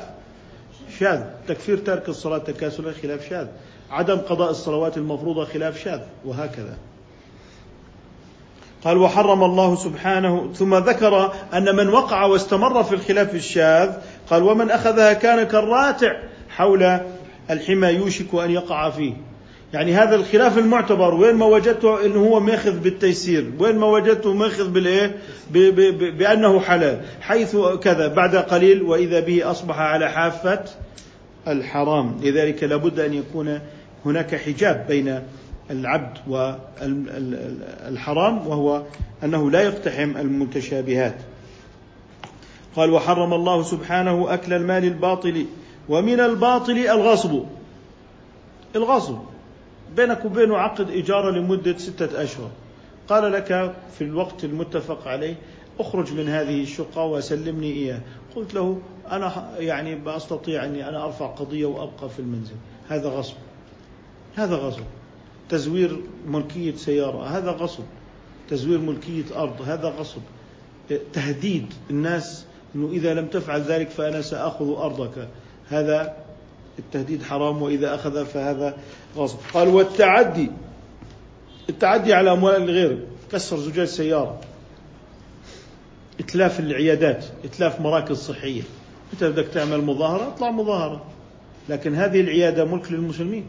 [0.98, 1.20] شاذ.
[1.48, 3.46] تكفير ترك الصلاة تكاسلا خلاف شاذ.
[3.90, 6.00] عدم قضاء الصلوات المفروضة خلاف شاذ.
[6.24, 6.76] وهكذا.
[8.84, 13.90] قال وحرم الله سبحانه ثم ذكر أن من وقع واستمر في الخلاف الشاذ
[14.30, 16.12] قال ومن أخذها كان كالراتع
[16.48, 17.00] حول
[17.50, 19.12] الحمى يوشك أن يقع فيه.
[19.72, 24.70] يعني هذا الخلاف المعتبر وين ما وجدته إنه هو ماخذ بالتيسير وين ما وجدته ماخذ
[24.70, 25.16] بالإيه؟
[26.18, 30.64] بأنه حلال حيث كذا بعد قليل وإذا به أصبح على حافة
[31.48, 32.20] الحرام.
[32.22, 33.60] لذلك لابد أن يكون
[34.06, 35.22] هناك حجاب بين
[35.72, 36.18] العبد
[37.88, 38.82] والحرام وهو
[39.24, 41.16] أنه لا يقتحم المتشابهات.
[42.76, 45.46] قال وحرم الله سبحانه أكل المال الباطل
[45.88, 47.42] ومن الباطل الغصب.
[48.76, 49.18] الغصب
[49.96, 52.50] بينك وبينه عقد إجارة لمدة ستة أشهر.
[53.08, 55.34] قال لك في الوقت المتفق عليه
[55.80, 58.00] اخرج من هذه الشقة وسلمني إياه
[58.36, 58.78] قلت له
[59.10, 62.54] أنا يعني بأستطيع أني أنا أرفع قضية وأبقى في المنزل.
[62.88, 63.34] هذا غصب.
[64.36, 64.82] هذا غصب.
[65.52, 67.84] تزوير ملكية سيارة هذا غصب.
[68.50, 70.20] تزوير ملكية أرض هذا غصب.
[71.12, 75.28] تهديد الناس أنه إذا لم تفعل ذلك فأنا سأخذ أرضك.
[75.68, 76.16] هذا
[76.78, 78.76] التهديد حرام وإذا أخذ فهذا
[79.16, 79.38] غصب.
[79.54, 80.50] قال والتعدي.
[81.68, 84.40] التعدي على أموال الغير كسر زجاج سيارة.
[86.20, 88.62] إتلاف العيادات إتلاف مراكز صحية.
[89.12, 91.04] أنت بدك تعمل مظاهرة؟ اطلع مظاهرة.
[91.68, 93.44] لكن هذه العيادة ملك للمسلمين.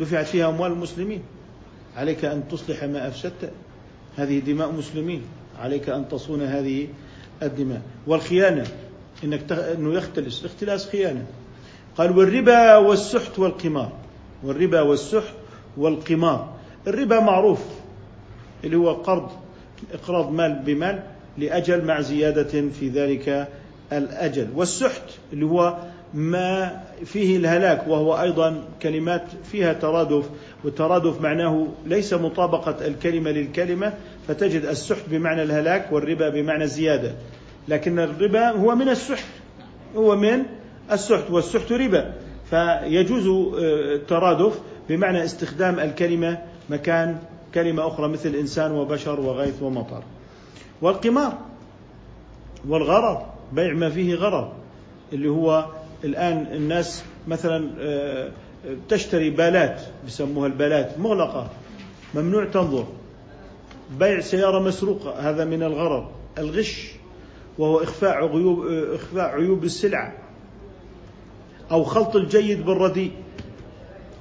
[0.00, 1.22] دفعت فيها أموال المسلمين.
[1.96, 3.52] عليك أن تصلح ما أفسدت.
[4.16, 5.22] هذه دماء مسلمين.
[5.58, 6.88] عليك أن تصون هذه
[7.42, 7.82] الدماء.
[8.06, 8.66] والخيانة
[9.24, 9.58] إنك تخ...
[9.58, 10.40] أنه يختلس.
[10.40, 11.26] الاختلاس خيانة.
[11.96, 13.92] قال والربا والسحت والقمار.
[14.44, 15.34] والربا والسحت
[15.76, 16.52] والقمار.
[16.86, 17.60] الربا معروف.
[18.64, 19.30] اللي هو قرض
[19.92, 21.02] إقراض مال بمال
[21.38, 23.48] لأجل مع زيادة في ذلك
[23.92, 24.48] الأجل.
[24.54, 25.78] والسحت اللي هو
[26.16, 30.24] ما فيه الهلاك وهو أيضا كلمات فيها ترادف
[30.64, 33.92] والترادف معناه ليس مطابقة الكلمة للكلمة
[34.28, 37.14] فتجد السحت بمعنى الهلاك والربا بمعنى الزيادة.
[37.68, 39.24] لكن الربا هو من السحت
[39.96, 40.42] هو من
[40.92, 42.14] السحت والسحت ربا.
[42.50, 46.38] فيجوز آه، الترادف بمعنى استخدام الكلمة
[46.70, 47.18] مكان
[47.54, 50.02] كلمة أخرى مثل إنسان وبشر وغيث ومطر.
[50.82, 51.38] والقمار
[52.68, 54.52] والغرر بيع ما فيه غرر
[55.12, 55.66] اللي هو
[56.06, 58.30] الآن الناس مثلا آه،
[58.88, 61.50] تشتري بالات بسموها البالات مغلقة
[62.14, 62.86] ممنوع تنظر.
[63.98, 66.92] بيع سيارة مسروقة هذا من الغرر الغش
[67.58, 70.12] وهو إخفاء عيوب إخفاء عيوب السلعة
[71.70, 73.12] أو خلط الجيد بالرديء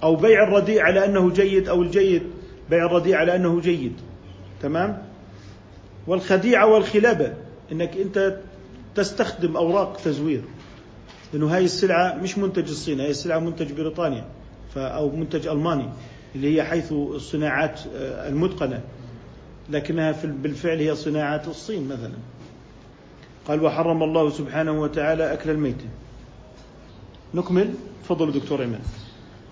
[0.03, 2.23] أو بيع الرديء على أنه جيد أو الجيد
[2.69, 3.93] بيع الرديء على أنه جيد.
[4.61, 5.01] تمام؟
[6.07, 7.33] والخديعة والخلابة
[7.71, 8.37] أنك أنت
[8.95, 10.41] تستخدم أوراق تزوير.
[11.35, 14.25] لأنه هاي السلعة مش منتج الصين هاي السلعة منتج بريطانيا
[14.77, 15.89] أو منتج ألماني
[16.35, 18.81] اللي هي حيث الصناعات آه، المتقنة.
[19.69, 22.13] لكنها بالفعل هي صناعات الصين مثلا.
[23.47, 25.85] قال وحرم الله سبحانه وتعالى أكل الميتة
[27.33, 27.73] نكمل.
[28.03, 28.81] تفضل دكتور إيمان.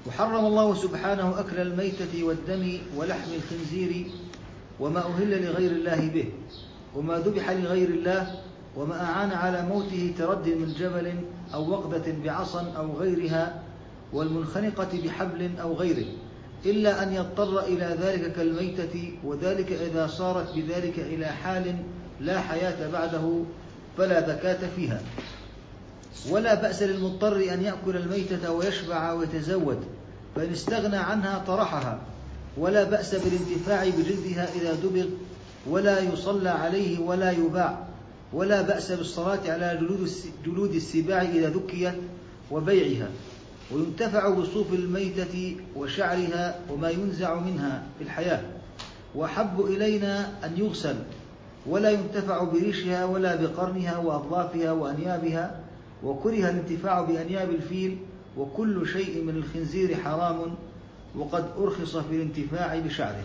[0.08, 4.06] وحرم الله سبحانه أكل الميتة والدم ولحم الخنزير
[4.80, 6.26] وما أهل لغير الله به
[6.96, 8.36] وما ذبح لغير الله
[8.78, 11.14] وما أعان على موته ترد من جبل
[11.54, 13.62] أو وقدة بعصا أو غيرها
[14.14, 16.06] والمنخنقة بحبل أو غيره
[16.66, 21.76] إلا أن يضطر إلى ذلك كالميتة وذلك إذا صارت بذلك إلى حال
[22.20, 23.40] لا حياة بعده
[23.98, 25.02] فلا زكاة فيها.
[26.30, 29.80] ولا بأس للمضطر أن يأكل الميتة ويشبع ويتزود
[30.36, 32.00] فإن استغنى عنها طرحها.
[32.58, 35.06] ولا بأس بالانتفاع بجلدها إذا دبغ
[35.68, 37.93] ولا يصلى عليه ولا يباع.
[38.34, 39.80] ولا بأس بالصلاة على
[40.46, 41.94] جلود السباع إذا ذكيت
[42.52, 43.10] وبيعها
[43.72, 48.42] وينتفع بصوف الميتة وشعرها وما ينزع منها في الحياة.
[49.16, 50.96] وحب إلينا أن يغسل
[51.66, 55.60] ولا ينتفع بريشها ولا بقرنها وأظلافها وأنيابها
[56.04, 57.98] وكره الانتفاع بأنياب الفيل
[58.38, 60.56] وكل شيء من الخنزير حرام
[61.16, 63.24] وقد أرخص في الانتفاع بشعره.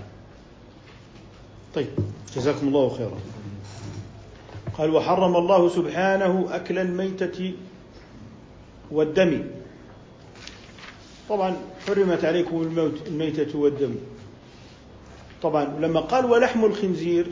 [1.75, 1.89] طيب
[2.37, 3.19] جزاكم الله خيرا.
[4.79, 7.53] قال وحرم الله سبحانه أكل الميتة
[8.91, 9.45] والدم.
[11.29, 13.95] طبعا حرمت عليكم الموت الميتة والدم.
[15.43, 17.27] طبعا لما قال ولحم الخنزير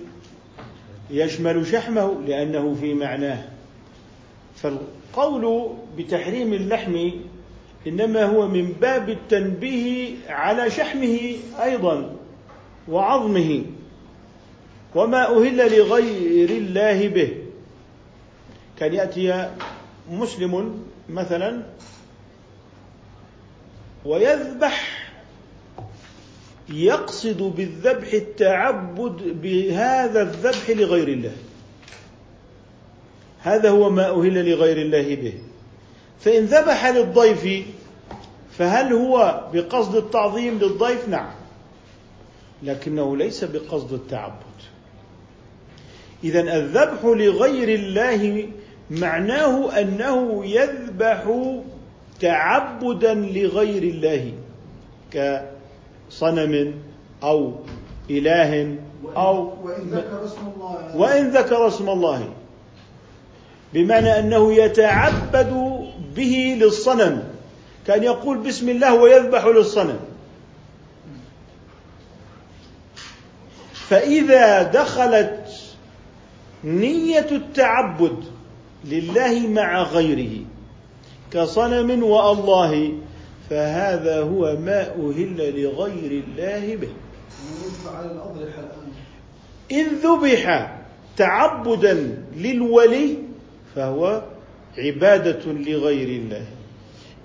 [1.11, 3.45] يشمل شحمه لأنه في معناه.
[4.57, 7.11] فالقول بتحريم اللحم
[7.87, 12.17] إنما هو من باب التنبيه على شحمه أيضا
[12.89, 13.63] وعظمه.
[14.95, 17.33] وما أهل لغير الله به.
[18.79, 19.51] كان يأتي
[20.11, 21.63] مسلم مثلا
[24.05, 25.07] ويذبح
[26.69, 31.37] يقصد بالذبح التعبد بهذا الذبح لغير الله.
[33.43, 35.35] هذا هو ما أهل لغير الله به.
[36.21, 37.67] فإن ذبح للضيف
[38.59, 41.31] فهل هو بقصد التعظيم للضيف؟ نعم.
[42.63, 44.46] لكنه ليس بقصد التعبد.
[46.25, 48.49] إذا الذبح لغير الله
[48.91, 51.23] معناه أنه يذبح
[52.21, 54.33] تعبدا لغير الله
[56.11, 56.75] صنم
[57.23, 57.53] أو
[58.11, 58.77] إله
[59.17, 60.97] أو وإن ذكر اسم الله.
[60.97, 62.29] وإن ذكر اسم الله
[63.75, 65.81] بمعنى أنه يتعبد
[66.17, 67.23] به للصنم
[67.87, 69.99] كأن يقول بسم الله ويذبح للصنم.
[73.75, 75.66] فإذا دخلت
[76.65, 78.25] نية التعبد
[78.85, 80.45] لله مع غيره
[81.31, 82.93] كصنم والله
[83.51, 86.89] فهذا هو ما أهل لغير الله به.
[89.73, 90.77] إن ذبح
[91.17, 93.17] تعبدا للولي
[93.75, 94.23] فهو
[94.79, 96.47] عبادة لغير الله.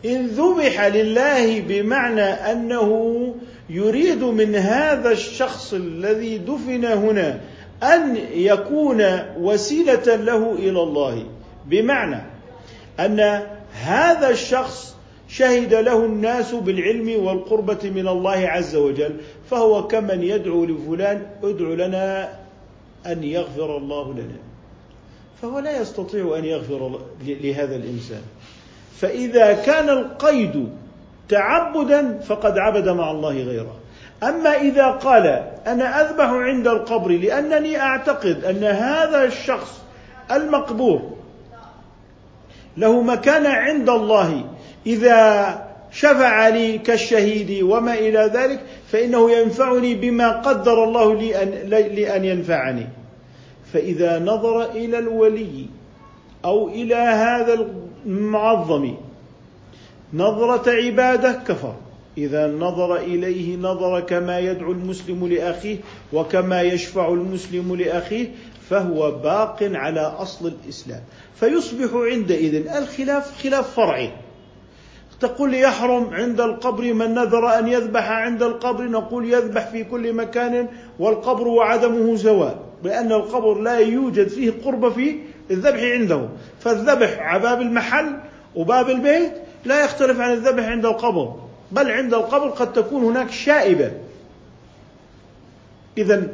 [0.06, 3.36] إن ذبح لله بمعنى أنه
[3.70, 7.41] يريد من هذا الشخص الذي دفن هنا
[7.84, 9.04] أن يكون
[9.38, 11.26] وسيلة له إلى الله.
[11.65, 12.22] بمعنى
[13.00, 13.20] أن
[13.74, 14.96] هذا الشخص
[15.28, 19.15] شهد له الناس بالعلم والقربة من الله عز وجل
[19.50, 22.34] فهو كمن يدعو لفلان ادعو لنا
[23.06, 24.39] أن يغفر الله لنا.
[25.41, 28.22] فهو لا يستطيع أن يغفر لهذا الإنسان.
[28.98, 30.70] فإذا كان القيد
[31.30, 33.76] تعبدا فقد عبد مع الله غيره.
[34.24, 39.82] أما إذا قال أنا أذبح عند القبر لأنني أعتقد أن هذا الشخص
[40.32, 41.02] المقبور
[42.78, 44.46] له مكانة عند الله.
[44.86, 48.60] إذا شفع لي كالشهيد وما إلى ذلك
[48.92, 52.88] فإنه ينفعني بما قدر الله لي أن, لأن ينفعني.
[53.74, 55.66] فإذا نظر إلى الولي
[56.46, 57.68] أو إلى هذا
[58.06, 58.96] المعظم
[60.14, 61.76] نظرة عبادة كفر.
[62.17, 65.78] إذا نظر إليه نظر كما يدعو المسلم لأخيه
[66.13, 68.32] وكما يشفع المسلم لأخيه
[68.69, 71.02] فهو باق على أصل الإسلام.
[71.36, 74.12] فيصبح عندئذ الخلاف خلاف فرعي.
[75.19, 80.67] تقول يحرم عند القبر من نذر أن يذبح عند القبر نقول يذبح في كل مكان
[81.00, 85.15] والقبر وعدمه سواء لأن القبر لا يوجد فيه قرب في
[85.52, 86.30] الذبح عنده.
[86.60, 88.17] فالذبح على باب المحل
[88.56, 89.32] وباب البيت
[89.65, 91.51] لا يختلف عن الذبح عند القبر.
[91.72, 93.92] بل عند القبر قد تكون هناك شائبة.
[95.98, 96.28] إذا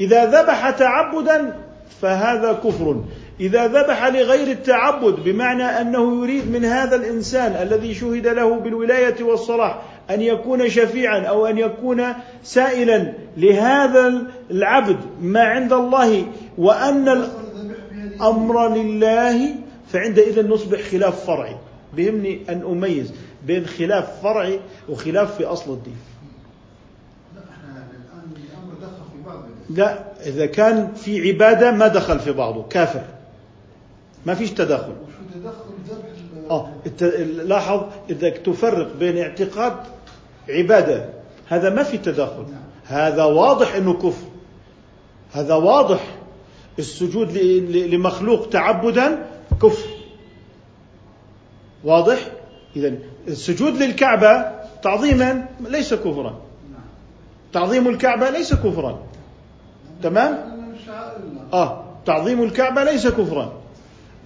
[0.00, 1.56] إذا ذبح تعبدا
[2.02, 3.04] فهذا كفر.
[3.40, 9.82] إذا ذبح لغير التعبد بمعنى أنه يريد من هذا الإنسان الذي شهد له بالولاية والصلاح
[10.10, 12.04] أن يكون شفيعا أو أن يكون
[12.42, 16.26] سائلا لهذا العبد ما عند الله.
[16.58, 19.54] وأن الأمر لله
[19.92, 21.56] فعندئذ نصبح خلاف فرعي.
[21.96, 23.12] بهمني أن أميز.
[23.46, 25.96] بين خلاف فرعي وخلاف في أصل الدين.
[29.70, 33.04] لا إذا كان في عبادة ما دخل في بعضه كافر.
[34.26, 34.92] ما فيش تداخل.
[36.50, 36.72] آه
[37.22, 39.76] لاحظ إذا تفرق بين اعتقاد
[40.48, 41.08] عبادة
[41.48, 42.44] هذا ما في تداخل.
[42.84, 44.26] هذا واضح إنه كفر.
[45.32, 46.16] هذا واضح.
[46.78, 47.38] السجود
[47.72, 49.26] لمخلوق تعبدا
[49.62, 49.88] كفر.
[51.84, 52.30] واضح؟
[52.76, 52.92] اذا
[53.28, 56.40] السجود للكعبة تعظيما ليس كفرا.
[57.52, 58.98] تعظيم الكعبة ليس كفرا.
[60.02, 60.38] تمام؟
[61.52, 63.52] آه تعظيم الكعبة ليس كفرا.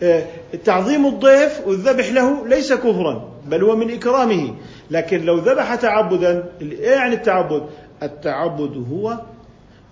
[0.03, 0.27] آه،
[0.65, 4.55] تعظيم الضيف والذبح له ليس كفرا بل هو من إكرامه.
[4.91, 7.67] لكن لو ذبح تعبدا إيه يعني التعبد؟
[8.03, 9.19] التعبد هو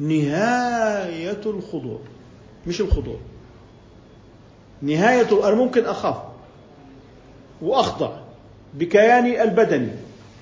[0.01, 1.99] نهاية الخضوع
[2.67, 3.17] مش الخضوع.
[4.83, 6.17] نهاية أنا ممكن أخاف
[7.63, 8.28] وأخضع.
[8.75, 9.91] بكياني البدني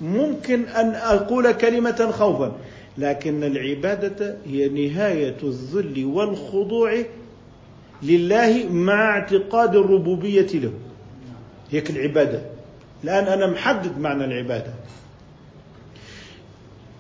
[0.01, 2.57] ممكن أن أقول كلمة خوفا
[2.99, 7.03] لكن العبادة هي نهاية الذل والخضوع
[8.03, 10.73] لله مع اعتقاد الربوبية له.
[11.71, 12.43] هيك العبادة.
[13.05, 14.75] الآن أنا محدد معنى العبادة.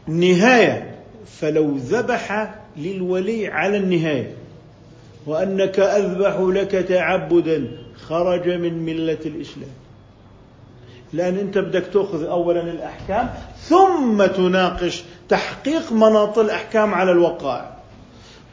[0.06, 0.94] نهاية
[1.26, 4.34] فلو ذبح للولي على النهاية
[5.26, 9.70] وأنك أذبح لك تعبدا خرج من ملة الإسلام.
[11.12, 17.76] لأن أنت بدك تأخذ أولا الأحكام ثم تناقش تحقيق مناط الأحكام على الوقائع.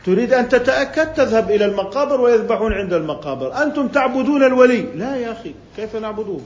[0.05, 3.63] تريد أن تتأكد تذهب إلى المقابر ويذبحون عند المقابر.
[3.63, 4.81] أنتم تعبدون الولي.
[4.81, 6.41] لا يا أخي كيف نعبدوه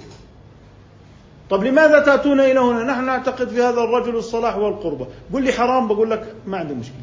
[1.49, 5.07] طب لماذا تأتون إلى هنا؟ نحن نعتقد في هذا الرجل الصلاح والقربة.
[5.33, 6.97] قل لي حرام بقول لك ما عندي مشكلة.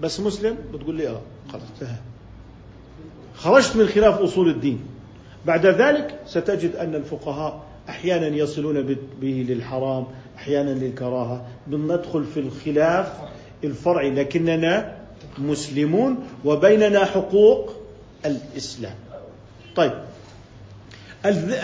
[0.00, 1.20] بس مسلم؟ بتقول لي آه
[1.52, 1.96] خلاص انتهى.
[3.36, 4.80] خرجت من خلاف أصول الدين.
[5.46, 10.06] بعد ذلك ستجد أن الفقهاء أحيانا يصلون به للحرام
[10.36, 11.46] أحيانا للكراهة.
[11.68, 13.12] ندخل في الخلاف
[13.64, 14.96] الفرعي لكننا
[15.38, 17.72] مسلمون وبيننا حقوق
[18.26, 18.94] الإسلام.
[19.76, 19.92] طيب.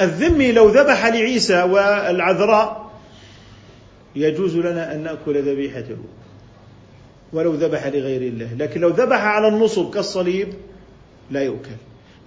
[0.00, 2.90] الذمي لو ذبح لعيسى والعذراء
[4.16, 5.96] يجوز لنا أن نأكل ذبيحته
[7.32, 8.54] ولو ذبح لغير الله.
[8.54, 10.48] لكن لو ذبح على النصب كالصليب
[11.30, 11.70] لا يؤكل.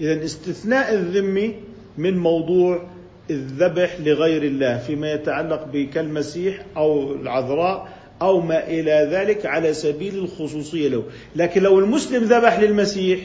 [0.02, 1.54] إذا استثناء الذم
[1.98, 2.88] من موضوع
[3.30, 7.90] الذبح لغير الله فيما يتعلق كالمسيح أو العذراء
[8.22, 11.04] أو ما إلى ذلك على سبيل الخصوصية له.
[11.36, 13.20] لكن لو المسلم ذبح للمسيح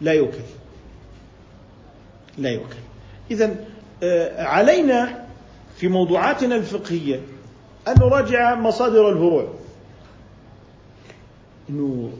[0.00, 0.38] لا يؤكل.
[2.38, 2.76] لا يؤكل.
[3.30, 3.54] إذا
[4.02, 5.24] آه، علينا
[5.76, 7.20] في موضوعاتنا الفقهية
[7.88, 9.54] أن نراجع مصادر الفروع.
[11.70, 12.10] أنه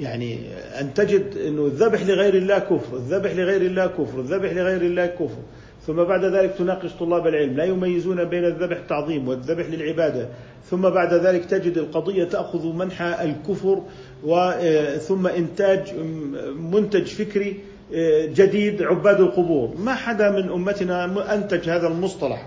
[0.00, 0.38] يعني
[0.80, 5.42] أن تجد أنه الذبح لغير الله كفر الذبح لغير الله كفر الذبح لغير الله كفر.
[5.86, 10.28] ثم بعد ذلك تناقش طلاب العلم لا يميزون بين الذبح التعظيم والذبح للعبادة.
[10.70, 13.82] ثم بعد ذلك تجد القضية تأخذ منحى الكفر
[14.98, 15.94] ثم إنتاج
[16.72, 17.60] منتج فكري
[18.34, 19.70] جديد عباد القبور.
[19.78, 22.46] ما حدا من أمتنا أنتج هذا المصطلح.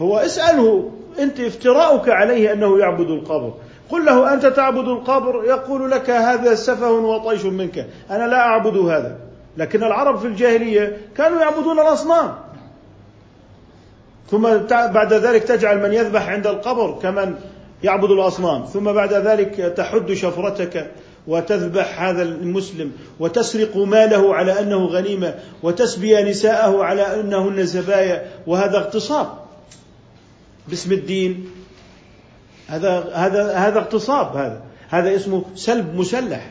[0.00, 3.54] هو اسأله أنت افتراؤك عليه أنه يعبد القبر.
[3.88, 7.86] قل له أنت تعبد القبر؟ يقول لك هذا سفه وطيش منك.
[8.10, 9.16] أنا لا أعبد هذا.
[9.56, 12.34] لكن العرب في الجاهلية كانوا يعبدون الأصنام.
[14.30, 17.34] ثم بعد ذلك تجعل من يذبح عند القبر كمن
[17.82, 18.64] يعبد الأصنام.
[18.64, 20.90] ثم بعد ذلك تحد شفرتك
[21.26, 28.26] وتذبح هذا المسلم وتسرق ماله على أنه غنيمة وتسبي نساءه على أنهن زبايا.
[28.46, 29.26] وهذا اغتصاب
[30.68, 31.50] باسم الدين.
[32.68, 34.60] هذا هذا هذا اغتصاب هذا.
[34.88, 36.50] هذا اسمه سلب مسلح.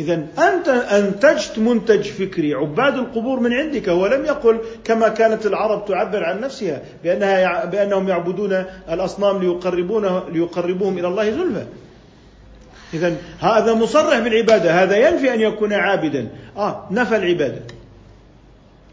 [0.00, 5.84] إذا أنت أنتجت منتج فكري عباد القبور من عندك هو لم يقل كما كانت العرب
[5.84, 11.66] تعبر عن نفسها بأنها بأنهم يعبدون الأصنام ليقربون ليقربوهم إلى الله زلفى.
[12.94, 16.28] إذا هذا مصرح بالعبادة هذا ينفي أن يكون عابدا.
[16.56, 17.62] آه نفى العبادة.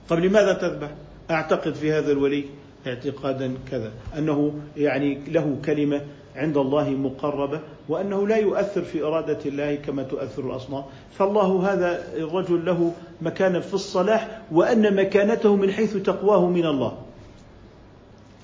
[0.10, 0.90] طب لماذا تذبح؟
[1.32, 2.46] أعتقد في هذا الولي
[2.88, 6.02] اعتقادا كذا أنه يعني له كلمة
[6.38, 7.60] عند الله مقربة
[7.90, 10.84] وأنه لا يؤثر في إرادة الله كما تؤثر الأصنام.
[11.18, 16.98] فالله هذا الرجل له مكانة في الصلاح وأن مكانته من حيث تقواه من الله.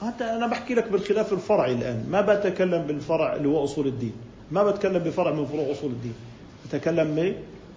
[0.01, 2.05] هذا أنا بحكي لك بالخلاف الفرعي الآن.
[2.11, 4.13] ما بتكلم بالفرع اللي هو أصول الدين.
[4.51, 6.15] ما بتكلم بفرع من فروع أصول الدين.
[6.65, 7.33] بتكلم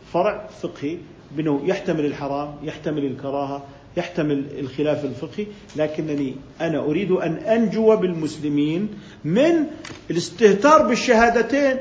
[0.09, 0.97] بفرع فقهي
[1.37, 3.63] بأنه يحتمل الحرام يحتمل الكراهة
[3.97, 8.89] يحتمل الخلاف الفقهي لكنني أنا أريد أن أنجو بالمسلمين
[9.25, 9.67] من
[10.11, 11.77] الاستهتار بالشهادتين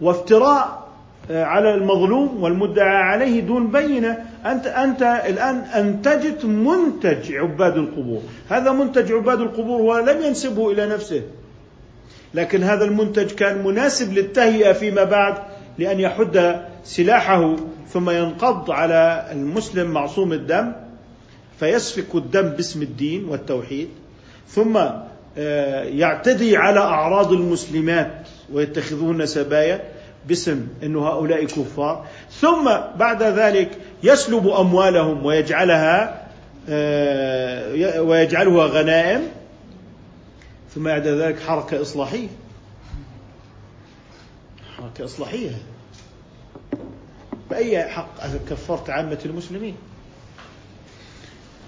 [0.00, 0.84] وافتراء
[1.30, 4.24] آه، على المظلوم والمدعى عليه دون بينة.
[4.46, 8.22] أنت أنت الآن انتجت منتج عباد القبور.
[8.48, 11.22] هذا منتج عباد القبور هو لم ينسبه إلى نفسه.
[12.34, 15.34] لكن هذا المنتج كان مناسب للتهيئة فيما بعد
[15.78, 17.56] لأن يحد سلاحه
[17.88, 20.72] ثم ينقض على المسلم معصوم الدم.
[21.64, 23.88] فيسفك الدم باسم الدين والتوحيد
[24.48, 24.76] ثم
[25.38, 29.84] آه، يعتدي على أعراض المسلمات ويتخذون سبايا
[30.28, 32.64] باسم إنه هؤلاء كفار ثم
[32.96, 33.70] بعد ذلك
[34.02, 36.26] يسلب أموالهم ويجعلها
[36.68, 39.22] آه، ويجعلها غنائم
[40.74, 42.28] ثم بعد ذلك حركة إصلاحية.
[44.76, 45.50] حركة إصلاحية.
[47.50, 49.76] بأي حق كفرت عامة المسلمين؟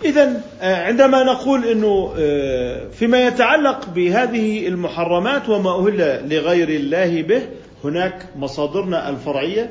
[0.05, 7.43] إذا آه، عندما نقول أنه آه، فيما يتعلق بهذه المحرمات وما أهل لغير الله به
[7.85, 9.71] هناك مصادرنا الفرعية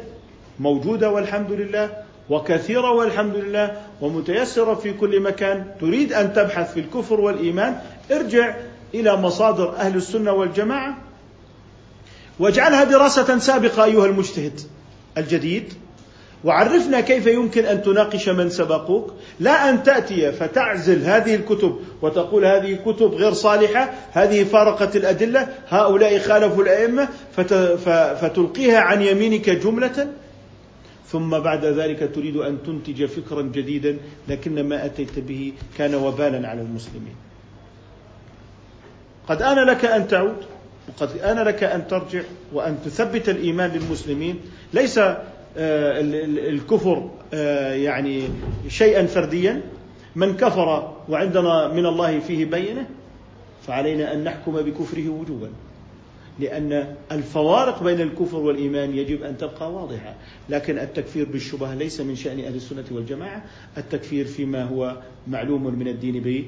[0.59, 1.89] موجودة والحمد لله
[2.29, 7.79] وكثيرة والحمد لله ومتيسرة في كل مكان تريد أن تبحث في الكفر والإيمان.
[8.11, 8.55] ارجع
[8.93, 10.97] إلى مصادر أهل السنة والجماعة.
[12.39, 14.61] واجعلها دراسة سابقة أيها المجتهد
[15.17, 15.73] الجديد.
[16.43, 19.13] وعرفنا كيف يمكن أن تناقش من سبقوك.
[19.39, 26.19] لا أن تأتي فتعزل هذه الكتب وتقول هذه كتب غير صالحة هذه فارقت الأدلة هؤلاء
[26.19, 27.09] خالفوا الأئمة
[28.21, 30.07] فتلقيها عن يمينك جملة.
[31.11, 36.61] ثم بعد ذلك تريد أن تنتج فكرا جديدا لكن ما أتيت به كان وبالا على
[36.61, 37.15] المسلمين.
[39.29, 40.35] قد آن لك أن تعود
[40.89, 42.21] وقد آن لك أن ترجع
[42.53, 44.39] وأن تثبت الإيمان للمسلمين.
[44.73, 44.99] ليس
[45.57, 48.23] الكفر آه، يعني
[48.67, 49.61] شيئا فرديا.
[50.15, 52.87] من كفر وعندنا من الله فيه بينة
[53.67, 55.49] فعلينا أن نحكم بكفره وجوبا.
[56.39, 60.15] لأن الفوارق بين الكفر والإيمان يجب أن تبقى واضحة.
[60.49, 63.43] لكن التكفير بالشبهة ليس من شأن أهل السنة والجماعة.
[63.77, 64.97] التكفير فيما هو
[65.27, 66.45] معلوم من الدين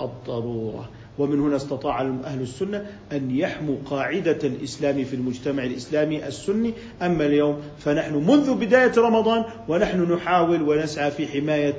[0.00, 0.88] بالضرورة.
[1.18, 6.74] ومن هنا استطاع أهل السنة أن يحموا قاعدة الإسلام في المجتمع الإسلامي السني.
[7.02, 11.74] أما اليوم فنحن منذ بداية رمضان ونحن نحاول ونسعى في حماية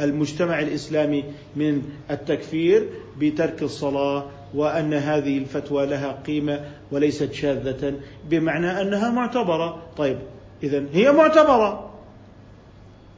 [0.00, 1.24] المجتمع الإسلامي
[1.56, 2.88] من التكفير
[3.18, 4.24] بترك الصلاة
[4.54, 6.60] وأن هذه الفتوى لها قيمة
[6.92, 7.94] وليست شاذة
[8.30, 9.82] بمعنى أنها معتبرة.
[9.96, 10.18] طيب
[10.62, 11.90] اذا هي معتبرة.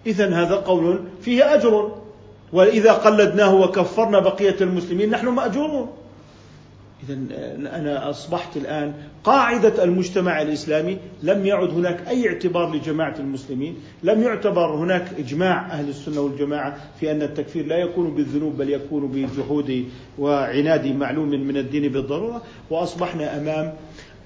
[0.06, 2.03] اذا هذا قول فيه أجر.
[2.54, 5.88] وإذا قلدناه وكفرنا بقية المسلمين نحن مأجورون.
[7.08, 7.14] إذا
[7.76, 8.94] أنا أصبحت الآن
[9.24, 15.88] قاعدة المجتمع الإسلامي لم يعد هناك أي اعتبار لجماعة المسلمين لم يعتبر هناك إجماع أهل
[15.88, 19.84] السنة والجماعة في أن التكفير لا يكون بالذنوب بل يكون بجحود
[20.18, 22.42] وعناد معلوم من الدين بالضرورة.
[22.70, 23.74] وأصبحنا أمام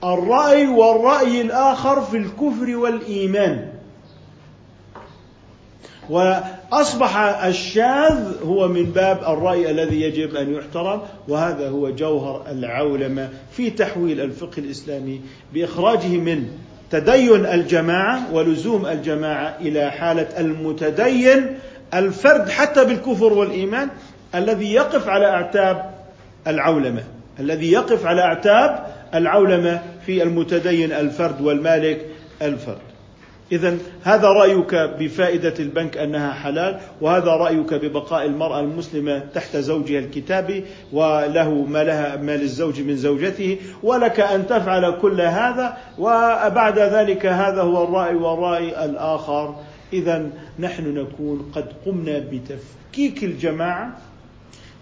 [0.04, 3.72] الرأي والرأي الآخر في الكفر والإيمان.
[6.72, 13.70] واصبح الشاذ هو من باب الرأي الذي يجب أن يحترم وهذا هو جوهر العولمة في
[13.70, 15.20] تحويل الفقه الإسلامي
[15.54, 16.48] بإخراجه من
[16.90, 21.58] تدين الجماعة ولزوم الجماعة إلى حالة المتدين
[21.94, 23.88] الفرد حتى بالكفر والإيمان
[24.34, 25.94] الذي يقف على أعتاب
[26.46, 27.04] العولمة
[27.40, 32.06] الذي يقف على أعتاب العولمة في المتدين الفرد والمالك
[32.42, 32.87] الفرد.
[33.52, 40.64] إذا هذا رأيك بفائدة البنك أنها حلال وهذا رأيك ببقاء المرأة المسلمة تحت زوجها الكتابي
[40.92, 47.62] وله ما لها ما للزوج من زوجته ولك أن تفعل كل هذا وبعد ذلك هذا
[47.62, 49.54] هو الرأي والرأي الآخر.
[49.92, 53.98] إذا نحن نكون قد قمنا بتفكيك الجماعة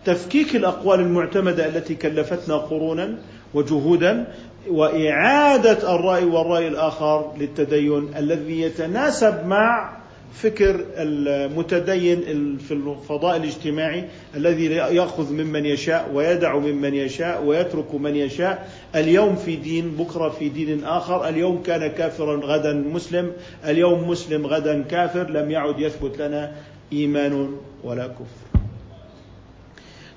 [0.04, 3.18] تفكيك الأقوال المعتمدة التي كلفتنا قرونا
[3.54, 4.26] وجهودا
[4.70, 9.96] وإعادة الرأي والرأي الآخر للتدين الذي يتناسب مع
[10.34, 12.20] فكر المتدين
[12.68, 14.04] في الفضاء الاجتماعي
[14.34, 18.68] الذي يأخذ ممن يشاء ويدع ممن يشاء ويترك من يشاء.
[18.94, 21.28] اليوم في دين بكرة في دين آخر.
[21.28, 23.32] اليوم كان كافرا غدا مسلم.
[23.64, 25.30] اليوم مسلم غدا كافر.
[25.30, 26.52] لم يعد يثبت لنا
[26.92, 27.50] ايمان
[27.84, 28.60] ولا كفر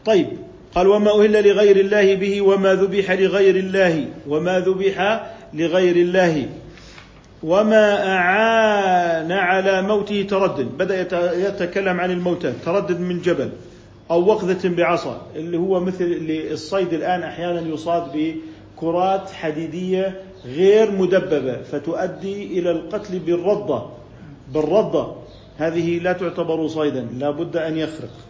[0.06, 0.28] طيب
[0.76, 6.50] قال وما أهل لغير الله به وما ذبح لغير الله وما ذبح لغير الله.
[7.44, 10.78] وما أعان على موته تردد.
[10.78, 11.02] بدأ
[11.48, 12.54] يتكلم عن الموتى.
[12.66, 13.50] تردد من جبل
[14.12, 18.04] أو وقذة بعصا اللي هو مثل اللي الصيد الآن أحيانا يصاد
[18.78, 23.82] بكرات حديدية غير مدببة فتؤدي إلى القتل بالردة
[24.54, 25.08] بالردة
[25.58, 27.08] هذه لا تعتبر صيدا.
[27.18, 28.29] لا بد أن يخرق.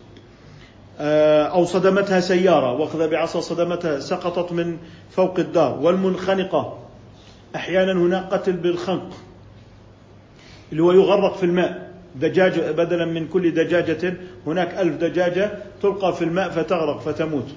[0.99, 4.77] أو صدمتها سيارة وأخذ بعصا صدمتها سقطت من
[5.11, 5.79] فوق الدار.
[5.81, 6.77] والمنخنقة
[7.55, 9.13] أحيانا هناك قتل بالخنق
[10.71, 11.89] اللي هو يغرق في الماء.
[12.15, 14.13] دجاجة بدلا من كل دجاجة
[14.47, 17.47] هناك ألف دجاجة تلقى في الماء فتغرق فتموت.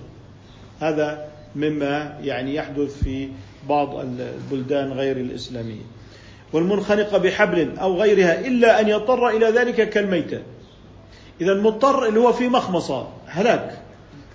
[0.80, 3.28] هذا مما يعني يحدث في
[3.68, 5.82] بعض البلدان غير الإسلامية.
[6.52, 10.42] والمنخنقة بحبل أو غيرها إلا أن يضطر إلى ذلك كالميتة.
[11.40, 13.78] إذا المضطر اللي هو في مخمصة هلاك.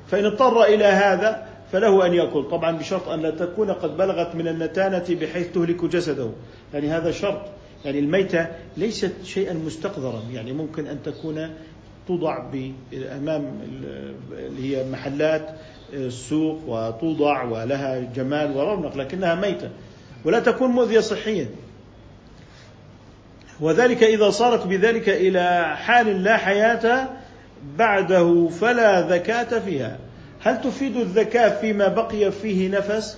[0.07, 2.43] فإن اضطر إلى هذا فله أن يأكل.
[2.43, 6.29] طبعا بشرط أن لا تكون قد بلغت من النتانة بحيث تهلك جسده.
[6.73, 7.41] يعني هذا شرط.
[7.85, 10.21] يعني الميتة ليست شيئا مستقذرا.
[10.33, 11.49] يعني ممكن أن تكون
[12.07, 12.43] توضع
[12.93, 13.59] أمام
[14.31, 15.49] اللي هي محلات
[15.93, 19.69] السوق وتوضع ولها جمال ورونق لكنها ميتة.
[20.25, 21.47] ولا تكون مؤذية صحيا.
[23.61, 27.09] وذلك إذا صارت بذلك إلى حال لا حياة
[27.77, 29.97] بعده فلا زكاة فيها.
[30.41, 33.17] هل تفيد الزكاة فيما بقي فيه نفس؟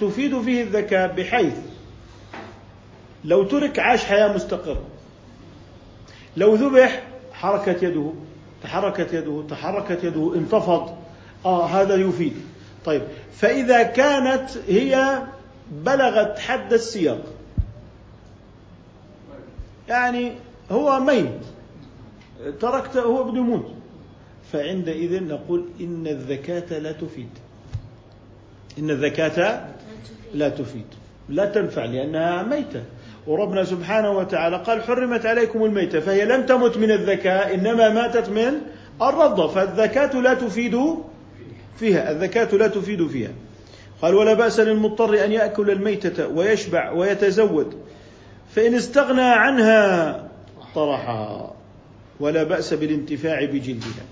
[0.00, 1.54] تفيد فيه الزكاة بحيث
[3.24, 4.82] لو ترك عاش حياة مستقرة
[6.36, 7.02] لو ذبح
[7.32, 8.12] حركت يده
[8.62, 10.96] تحركت يده تحركت يده انتفض
[11.44, 12.36] آه هذا يفيد.
[12.84, 13.02] طيب
[13.36, 15.22] فإذا كانت هي
[15.70, 17.24] بلغت حد السياق
[19.90, 20.32] يعني
[20.70, 21.40] هو ميت.
[22.60, 23.66] تركته هو بده يموت
[24.52, 27.28] فعندئذ نقول إن الزكاة لا تفيد.
[28.78, 29.68] إن الزكاة
[30.34, 30.84] لا تفيد.
[31.28, 32.82] لا تنفع لأنها ميتة.
[33.26, 38.52] وربنا سبحانه وتعالى قال حرمت عليكم الميتة فهي لم تمت من الذكاء إنما ماتت من
[39.02, 40.76] الرضة فالذكاة لا تفيد
[41.76, 42.10] فيها.
[42.10, 43.32] الذكاة لا تفيد فيها.
[44.02, 47.74] قال ولا بأس للمضطر أن يأكل الميتة ويشبع ويتزود.
[48.54, 50.28] فإن استغنى عنها
[50.74, 51.54] طرحها.
[52.20, 54.04] ولا بأس بالانتفاع بجلدها.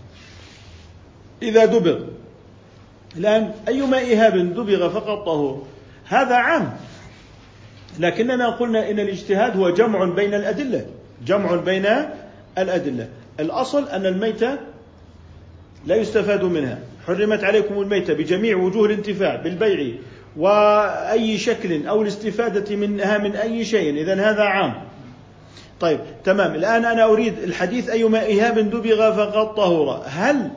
[1.42, 2.00] إذا دبغ.
[3.16, 5.66] الآن أيما إهاب دبغ فقط طهور.
[6.04, 6.76] هذا عام.
[7.98, 10.86] لكننا قلنا إن الاجتهاد هو جمع بين الأدلة.
[11.26, 11.86] جمع بين
[12.58, 13.08] الأدلة.
[13.40, 14.58] الأصل أن الميتة
[15.86, 16.78] لا يستفاد منها.
[17.06, 19.94] حرمت عليكم الميتة بجميع وجوه الانتفاع بالبيع.
[20.36, 23.96] وأي شكل أو الاستفادة منها من أي شيء.
[23.96, 24.74] إذا هذا عام.
[25.80, 26.54] طيب تمام.
[26.54, 30.50] الآن أنا أريد الحديث أيما إهاب دبغ فقد طهر هل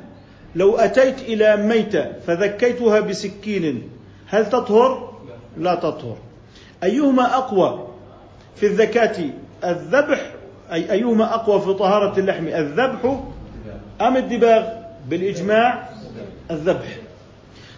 [0.56, 3.90] لو أتيت إلى ميتة فذكيتها بسكين
[4.28, 5.12] هل تطهر؟
[5.58, 6.18] لا تطهر.
[6.84, 7.88] أيهما أقوى
[8.56, 9.16] في الذكاة
[9.64, 10.32] الذبح؟
[10.72, 13.20] أي أيهما أقوى في طهارة اللحم الذبح
[14.02, 14.64] أم الدباغ؟
[15.10, 15.90] بالإجماع
[16.52, 16.98] الذبح.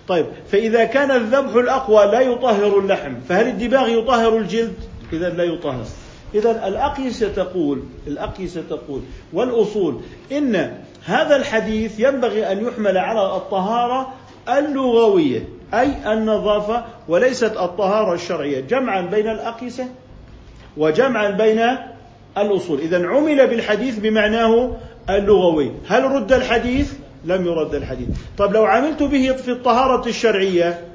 [0.07, 4.75] طيب فإذا كان الذبح الأقوى لا يطهر اللحم فهل الدباغ يطهر الجلد؟
[5.13, 5.85] إذا لا يطهر.
[6.35, 9.01] إذا الأقيسة تقول الأقيسة تقول
[9.33, 10.01] والأصول
[10.31, 14.13] إن هذا الحديث ينبغي أن يحمل على الطهارة
[14.49, 18.59] اللغوية أي النظافة وليست الطهارة الشرعية.
[18.59, 19.87] جمعا بين الأقيسة
[20.77, 21.77] وجمعا بين
[22.37, 22.79] الأصول.
[22.79, 24.71] إذا عمل بالحديث بمعناه
[25.09, 25.71] اللغوي.
[25.87, 26.93] هل رد الحديث؟
[27.25, 28.07] لم يرد الحديث.
[28.37, 30.87] طب لو عملت به في الطهارة الشرعية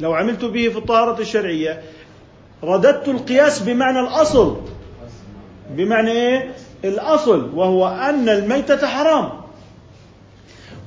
[0.00, 1.82] لو عملت به في الطهارة الشرعية
[2.64, 4.60] رددت القياس بمعنى الأصل.
[5.70, 6.50] بمعنى إيه؟
[6.84, 9.30] الأصل وهو أن الميتة حرام.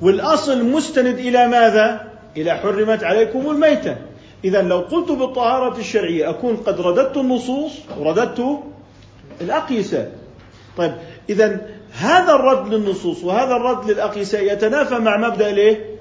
[0.02, 3.96] والأصل مستند إلى ماذا؟ إلى حرمت عليكم الميتة.
[4.46, 8.60] إذا لو قلت بالطهارة الشرعية أكون قد رددت النصوص ورددت
[9.42, 10.12] الأقيسة.
[10.78, 10.94] طيب
[11.30, 15.96] إذا هذا الرد للنصوص وهذا الرد للأقيسة يتنافى مع مبدأ الإيه؟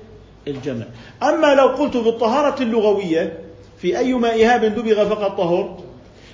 [0.48, 0.84] الجمع.
[1.22, 3.38] أما لو قلت بالطهارة اللغوية
[3.78, 5.78] في أيما إهاب دبغ فقد طهر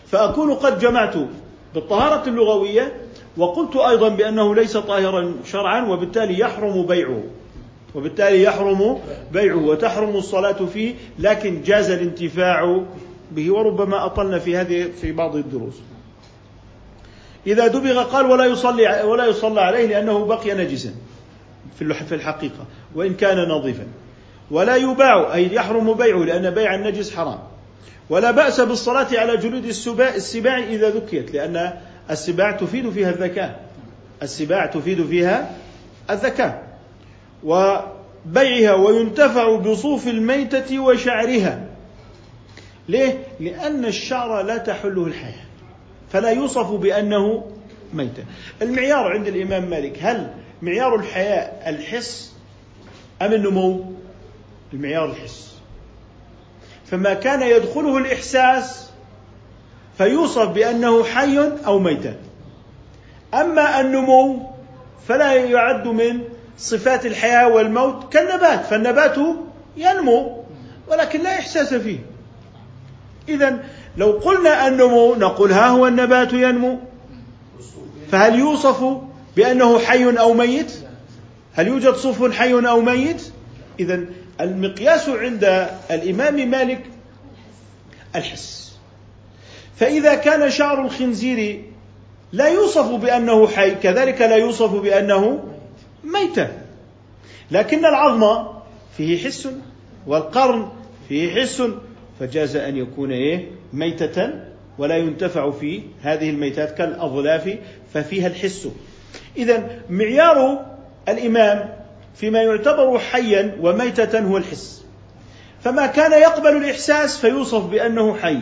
[0.06, 1.14] فأكون قد جمعت
[1.74, 2.92] بالطهارة اللغوية
[3.36, 7.22] وقلت أيضا بأنه ليس طاهرا شرعا وبالتالي يحرم بيعه.
[7.94, 8.98] وبالتالي يحرم
[9.32, 12.82] بيعه وتحرم الصلاة فيه لكن جاز الانتفاع
[13.32, 15.74] به وربما أطلنا في هذه في بعض الدروس.
[17.46, 20.94] إذا دبغ قال ولا يصلي ولا يصلى عليه لأنه بقي نجسا
[21.78, 23.86] في الحقيقة وإن كان نظيفا.
[24.50, 27.38] ولا يباع أي يحرم بيعه لأن بيع النجس حرام.
[28.10, 31.72] ولا بأس بالصلاة على جلود السباع, السباع إذا ذكيت لأن
[32.10, 33.60] السباع تفيد فيها الذكاء.
[34.22, 35.56] السباع تفيد فيها
[36.10, 36.62] الذكاء.
[37.44, 41.66] وبيعها وينتفع بصوف الميتة وشعرها.
[42.88, 45.49] ليه؟ لأن الشعر لا تحله الحياة.
[46.12, 47.50] فلا يوصف بأنه
[47.94, 48.24] ميتة
[48.62, 52.32] المعيار عند الإمام مالك هل معيار الحياة الحس
[53.22, 53.84] أم النمو؟
[54.72, 55.54] المعيار الحس
[56.86, 58.90] فما كان يدخله الإحساس
[59.98, 62.16] فيوصف بأنه حي أو ميتا
[63.34, 64.50] أما النمو
[65.08, 66.20] فلا يعد من
[66.58, 69.16] صفات الحياة والموت كالنبات فالنبات
[69.76, 70.44] ينمو
[70.88, 71.98] ولكن لا إحساس فيه.
[73.28, 73.64] إذا
[74.00, 76.78] لو قلنا النمو نقول ها هو النبات ينمو
[78.10, 78.84] فهل يوصف
[79.36, 80.72] بأنه حي أو ميت؟
[81.52, 83.22] هل يوجد صف حي أو ميت؟
[83.80, 84.04] إذا
[84.40, 86.82] المقياس عند الإمام مالك
[88.16, 88.72] الحس.
[89.76, 91.64] فإذا كان شعر الخنزير
[92.32, 95.44] لا يوصف بأنه حي كذلك لا يوصف بأنه
[96.04, 96.48] ميتة.
[97.50, 98.46] لكن العظم
[98.96, 99.48] فيه حس
[100.06, 100.68] والقرن
[101.08, 101.62] فيه حس
[102.20, 104.30] فجاز أن يكون إيه؟ ميتة
[104.78, 107.58] ولا ينتفع في هذه الميتات كالأظلاف
[107.94, 108.68] ففيها الحس.
[109.36, 110.66] إذا معيار
[111.08, 111.68] الإمام
[112.14, 114.84] فيما يعتبر حيا وميتة هو الحس.
[115.60, 118.38] فما كان يقبل الإحساس فيوصف بأنه حي.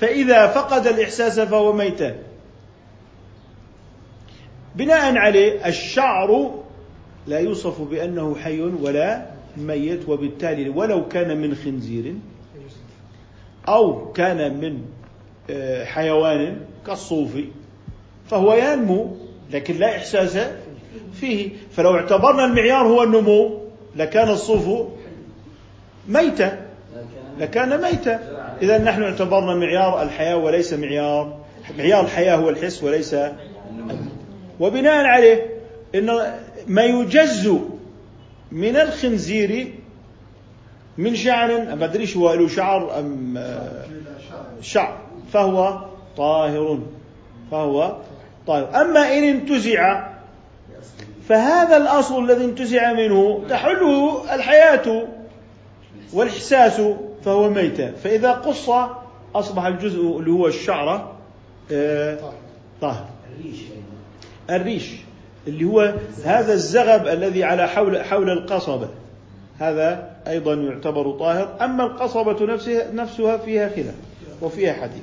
[0.00, 2.14] فإذا فقد الإحساس فهو ميتة.
[4.74, 6.54] بناء عليه الشعر
[7.26, 9.26] لا يوصف بأنه حي ولا
[9.56, 12.14] ميت وبالتالي ولو كان من خنزير
[13.68, 14.78] أو كان من
[15.50, 16.56] آه، حيوان
[16.86, 17.30] كالصوف
[18.30, 19.16] فهو ينمو
[19.50, 20.38] لكن لا إحساس
[21.14, 21.50] فيه.
[21.76, 23.58] فلو اعتبرنا المعيار هو النمو
[23.96, 24.88] لكان الصوف
[26.08, 26.66] ميتا
[27.38, 28.20] لكان ميتا
[28.62, 31.38] إذا نحن اعتبرنا معيار الحياة وليس معيار.
[31.78, 33.16] معيار الحياة هو الحس وليس
[34.60, 35.46] وبناء عليه
[35.94, 36.34] إن
[36.66, 37.52] ما يجز
[38.52, 39.74] من الخنزير
[40.98, 43.38] من شعر ما أدريش هو له شعر أم
[44.60, 44.98] شعر.
[45.32, 45.80] فهو
[46.16, 46.78] طاهر.
[47.50, 47.96] فهو
[48.46, 48.80] طاهر.
[48.80, 50.08] أما إن انتزع
[51.28, 55.08] فهذا الأصل الذي انتزع منه تحله الحياة
[56.12, 56.80] والإحساس
[57.24, 58.70] فهو ميتة فإذا قص
[59.34, 61.12] أصبح الجزء اللي هو الشعرة
[61.72, 62.18] آه،
[62.80, 63.06] طاهر.
[64.50, 64.90] الريش
[65.46, 68.88] اللي هو هذا الزغب الذي على حول حول القصبة
[69.58, 73.94] هذا أيضا يعتبر طاهر أما القصبة نفسها نفسها فيها خلاف
[74.42, 75.02] وفيها حديث.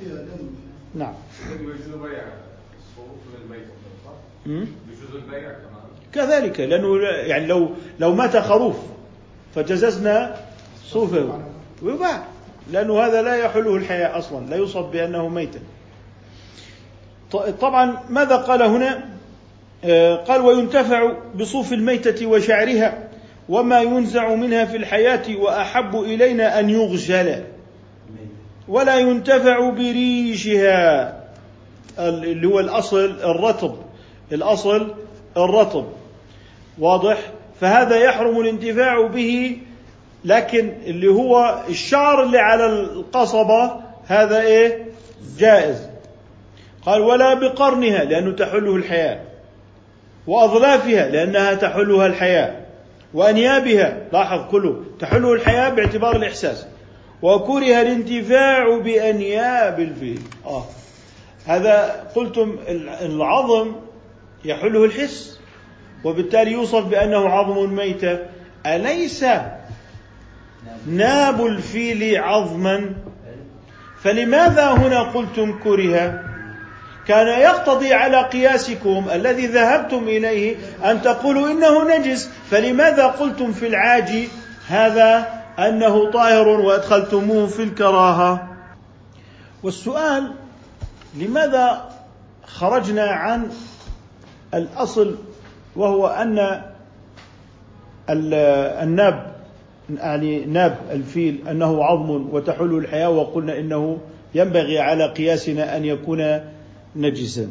[0.94, 1.14] نعم.
[6.12, 7.68] كذلك لأنه يعني لو
[7.98, 8.76] لو مات خروف
[9.54, 10.36] فجززنا
[10.84, 11.40] صوفه.
[11.82, 12.24] ويباع.
[12.72, 15.60] لأنه هذا لا يحله الحياة أصلا لا يوصف بأنه ميتا.
[17.60, 19.04] طبعا ماذا قال هنا؟
[19.84, 23.09] آه، قال وينتفع بصوف الميتة وشعرها
[23.50, 27.42] وما ينزع منها في الحياة وأحب إلينا أن يغسل
[28.68, 31.08] ولا ينتفع بريشها.
[31.98, 33.74] ال- اللي هو الأصل الرطب.
[34.32, 34.94] الأصل
[35.36, 35.86] الرطب.
[36.78, 37.18] واضح؟
[37.60, 39.58] فهذا يحرم الانتفاع به
[40.24, 43.72] لكن اللي هو الشعر اللي على القصبة
[44.06, 44.84] هذا إيه؟
[45.38, 45.88] جائز.
[46.86, 49.20] قال ولا بقرنها لأنه تحله الحياة.
[50.26, 52.59] وأظلافها لأنها تحلها الحياة.
[53.14, 54.84] وأنيابها لاحظ كله.
[55.00, 56.66] تحله الحياة باعتبار الإحساس.
[57.22, 60.64] وكره الانتفاع بأنياب الفيل آه.
[61.46, 62.56] هذا قلتم
[63.02, 63.72] العظم
[64.44, 65.40] يحله الحس.
[66.04, 68.18] وبالتالي يوصف بأنه عظم ميتة
[68.66, 69.24] أليس
[70.86, 72.90] ناب الفيل عظما؟
[74.02, 76.29] فلماذا هنا قلتم كره؟
[77.06, 84.10] كان يقتضي على قياسكم الذي ذهبتم إليه أن تقولوا إنه نجس فلماذا قلتم في العاج
[84.68, 85.26] هذا
[85.58, 88.48] أنه طاهر وأدخلتموه في الكراهة؟
[89.62, 90.32] والسؤال
[91.16, 91.88] لماذا
[92.46, 93.50] خرجنا عن
[94.54, 95.16] الأصل
[95.76, 96.38] وهو أن
[98.10, 98.34] ال-
[98.82, 99.26] الناب
[99.98, 103.98] يعني ناب الفيل أنه عظم وتحل الحياة وقلنا إنه
[104.34, 106.40] ينبغي على قياسنا أن يكون
[106.96, 107.48] نجسا.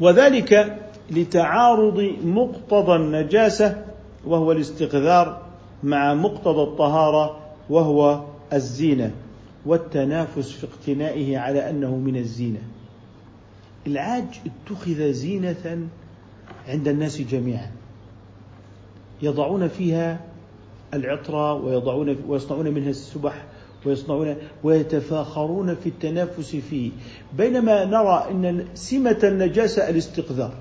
[0.00, 0.78] وذلك
[1.10, 3.84] لتعارض مقتضى النجاسة
[4.26, 5.42] وهو الاستقذار
[5.82, 7.38] مع مقتضى الطهارة
[7.70, 9.10] وهو الزينة
[9.66, 12.60] والتنافس في اقتنائه على أنه من الزينة.
[13.86, 15.88] العاج اتخذ زينة
[16.68, 17.70] عند الناس جميعا.
[19.22, 20.20] يضعون فيها
[20.94, 23.44] العطر ويضعون ويصنعون منها السبح
[23.86, 26.90] ويصنعون ويتفاخرون في التنافس فيه.
[27.38, 30.52] بينما نرى إن سمة النجاسة الاستقذار.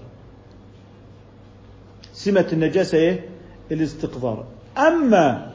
[2.14, 3.26] سمة النجاسة إيه؟
[3.72, 4.46] الاستقذار.
[4.78, 5.52] أما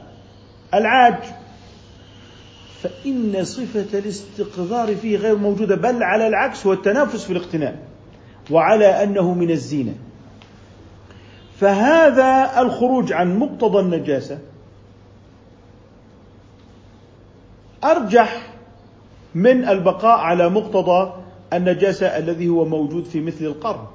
[0.73, 1.23] العاج
[2.81, 7.79] فإن صفة الاستقذار فيه غير موجودة بل على العكس هو التنافس في الاقتناء
[8.51, 9.93] وعلى أنه من الزينة.
[11.59, 14.39] فهذا الخروج عن مقتضى النجاسة
[17.83, 18.41] أرجح
[19.35, 21.13] من البقاء على مقتضى
[21.53, 23.85] النجاسة الذي هو موجود في مثل القرن.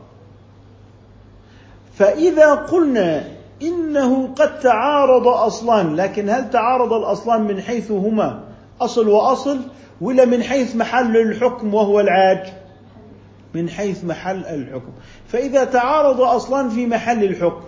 [1.95, 3.25] فإذا قلنا
[3.63, 8.41] إنه قد تعارض أصلان لكن هل تعارض الأصلان من حيث هما
[8.81, 9.61] أصل وأصل
[10.01, 12.53] ولا من حيث محل الحكم وهو العاج؟
[13.55, 14.93] من حيث محل الحكم.
[15.29, 17.63] فإذا تعارض أصلان في محل الحكم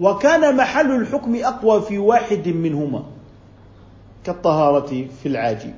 [0.00, 3.02] وكان محل الحكم أقوى في واحد منهما.
[4.24, 5.74] كالطهارة في العاج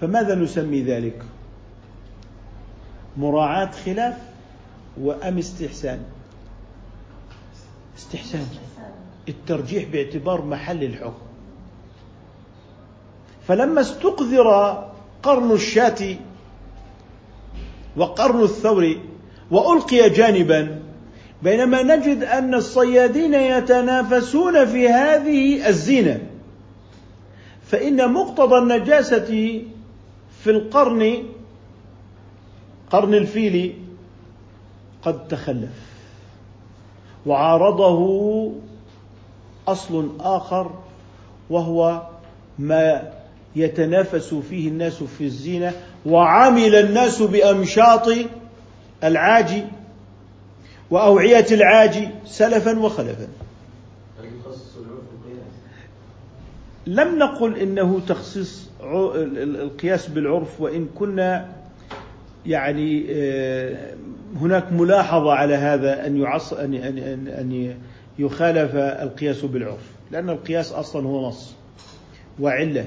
[0.00, 1.22] فماذا نسمي ذلك؟
[3.16, 4.18] مراعاة خلاف
[5.00, 6.02] وأم استحسان.
[7.98, 8.46] استحسان.
[9.28, 11.22] الترجيح باعتبار محل الحكم.
[13.46, 14.78] فلما استقذر
[15.22, 16.16] قرن الشاة
[17.96, 18.96] وقرن الثور
[19.50, 20.81] وألقي جانبا
[21.42, 26.20] بينما نجد أن الصيادين يتنافسون في هذه الزينة.
[27.66, 29.60] فإن مقتضى النجاسة
[30.44, 31.22] في القرن
[32.90, 33.74] قرن الفيل
[35.02, 35.70] قد تخلف
[37.26, 38.52] وعارضه
[39.68, 40.70] أصل آخر
[41.50, 42.02] وهو
[42.58, 43.12] ما
[43.56, 45.72] يتنافس فيه الناس في الزينة
[46.06, 48.08] وعمل الناس بأمشاط
[49.04, 49.64] العاج
[50.92, 53.28] وأوعية العاج سلفا وخلفا.
[56.86, 61.48] لم نقل إنه تخصيص القياس بالعرف وإن كنا
[62.46, 63.06] يعني
[64.40, 67.74] هناك ملاحظة على هذا أن يعص ان ان أن
[68.18, 71.54] يخالف القياس بالعرف لأن القياس أصلا هو نص
[72.40, 72.86] وعلة.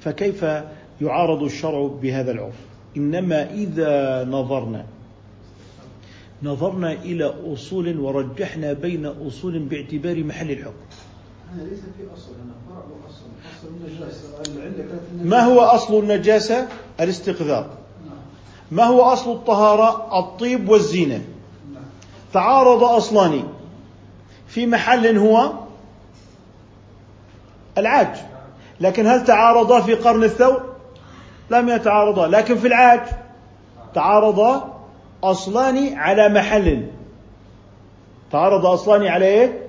[0.00, 0.46] فكيف
[1.00, 2.54] يعارض الشرع بهذا العرف؟
[2.96, 4.84] إنما إذا نظرنا
[6.42, 10.72] نظرنا إلى أصول ورجحنا بين أصول باعتبار محل الحكم.
[11.56, 12.06] ليس في
[12.68, 12.82] فرع
[14.46, 15.24] النجاسة.
[15.24, 16.68] ما هو أصل النجاسة؟
[17.00, 17.70] الاستقذار.
[18.06, 18.16] نعم.
[18.70, 21.24] ما هو أصل الطهارة؟ الطيب والزينة.
[21.74, 21.82] نعم.
[22.32, 23.42] تعارض اصلان
[24.46, 25.52] في محل هو
[27.78, 28.16] العاج.
[28.80, 30.62] لكن هل تعارضا في قرن الثور
[31.50, 32.26] لم يتعارضا.
[32.26, 33.00] لكن في العاج.
[33.94, 34.75] تعارضا
[35.30, 36.86] اصلان على محل.
[38.32, 39.60] تعارض اصلان على إيه؟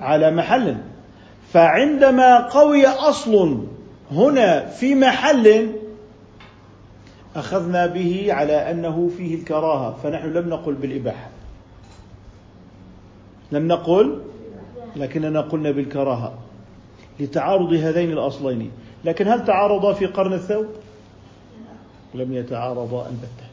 [0.00, 0.76] على محل.
[1.52, 3.64] فعندما قوي أصل
[4.12, 5.70] هنا في محل
[7.36, 9.96] أخذنا به على أنه فيه الكراهة.
[10.02, 11.28] فنحن لم نقل بالإباحة.
[13.52, 14.22] لم نقل
[14.96, 16.34] لكننا قلنا بالكراهة
[17.20, 18.70] لتعارض هذين الأصلين.
[19.04, 20.66] لكن هل تعارضا في قرن الثوب؟
[22.14, 23.43] لم يتعارضا البتة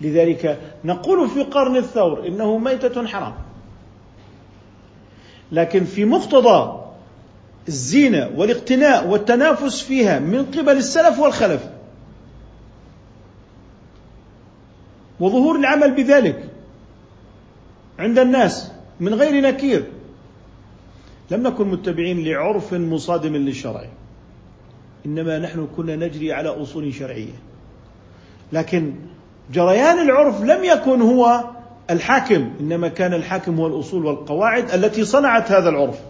[0.00, 3.34] لذلك نقول في قرن الثور إنه ميتة حرام.
[5.52, 6.82] لكن في مقتضى
[7.68, 11.68] الزينة والاقتناء والتنافس فيها من قبل السلف والخلف
[15.20, 16.48] وظهور العمل بذلك
[17.98, 19.84] عند الناس من غير نكير
[21.30, 23.88] لم نكن متبعين لعرف مصادم للشرع
[25.06, 27.34] إنما نحن كنا نجري على أصول شرعية.
[28.52, 28.94] لكن
[29.52, 31.44] جريان العرف لم يكن هو
[31.90, 36.00] الحاكم إنما كان الحاكم هو الأصول والقواعد التي صنعت هذا العرف.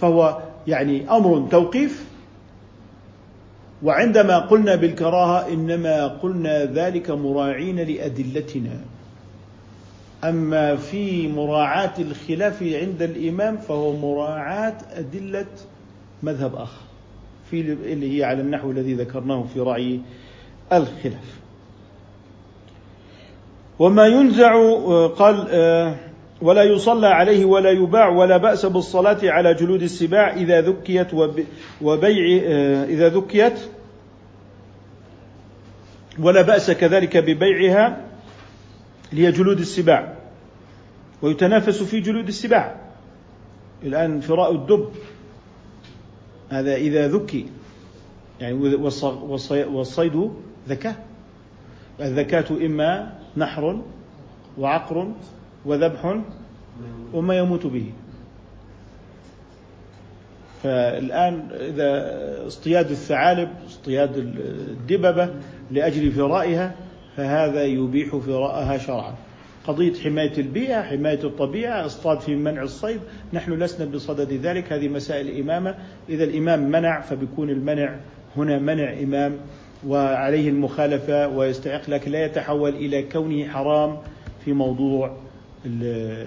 [0.00, 2.04] فهو يعني أمر توقيف
[3.82, 8.80] وعندما قلنا بالكراهة إنما قلنا ذلك مراعين لأدلتنا.
[10.24, 15.46] أما في مراعاة الخلاف عند الإمام فهو مراعاة أدلة
[16.22, 16.80] مذهب آخر.
[17.50, 20.00] في اللي هي على النحو الذي ذكرناه في رأي
[20.72, 21.36] الخلاف.
[23.78, 24.52] وما ينزع
[25.08, 25.36] قال
[26.42, 31.14] ولا يصلى عليه ولا يباع ولا بأس بالصلاة على جلود السباع إذا ذكيت
[31.82, 32.42] وبيع
[32.84, 33.60] إذا ذكيت
[36.18, 38.04] ولا بأس كذلك ببيعها
[39.12, 40.16] هي جلود السباع.
[41.22, 42.76] ويتنافس في جلود السباع.
[43.82, 44.88] الآن فراء الدب
[46.48, 47.46] هذا إذا ذكي
[48.40, 48.54] يعني
[49.50, 50.30] والصيد
[50.68, 51.04] ذكاء.
[52.00, 53.82] الذكاة إما نحر
[54.58, 55.12] وعقر
[55.64, 56.20] وذبح
[57.12, 57.92] وما يموت به.
[60.62, 65.34] فالآن إذا اصطياد الثعالب اصطياد الدببة
[65.70, 66.74] لأجل فرائها
[67.16, 69.14] فهذا يبيح فراءها شرعا.
[69.66, 73.00] قضية حماية البيئة حماية الطبيعة اصطاد في منع الصيد
[73.32, 75.74] نحن لسنا بصدد ذلك هذه مسائل إمامة.
[76.08, 77.96] إذا الإمام منع فبيكون المنع
[78.36, 79.36] هنا منع إمام
[79.86, 83.98] وعليه المخالفة ويستحق لكن لا يتحول إلى كونه حرام
[84.44, 85.16] في موضوع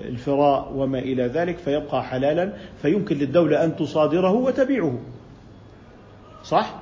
[0.10, 2.54] الفراء وما إلى ذلك فيبقى حلالا.
[2.82, 5.00] فيمكن للدولة أن تصادره وتبيعه.
[6.44, 6.76] صح؟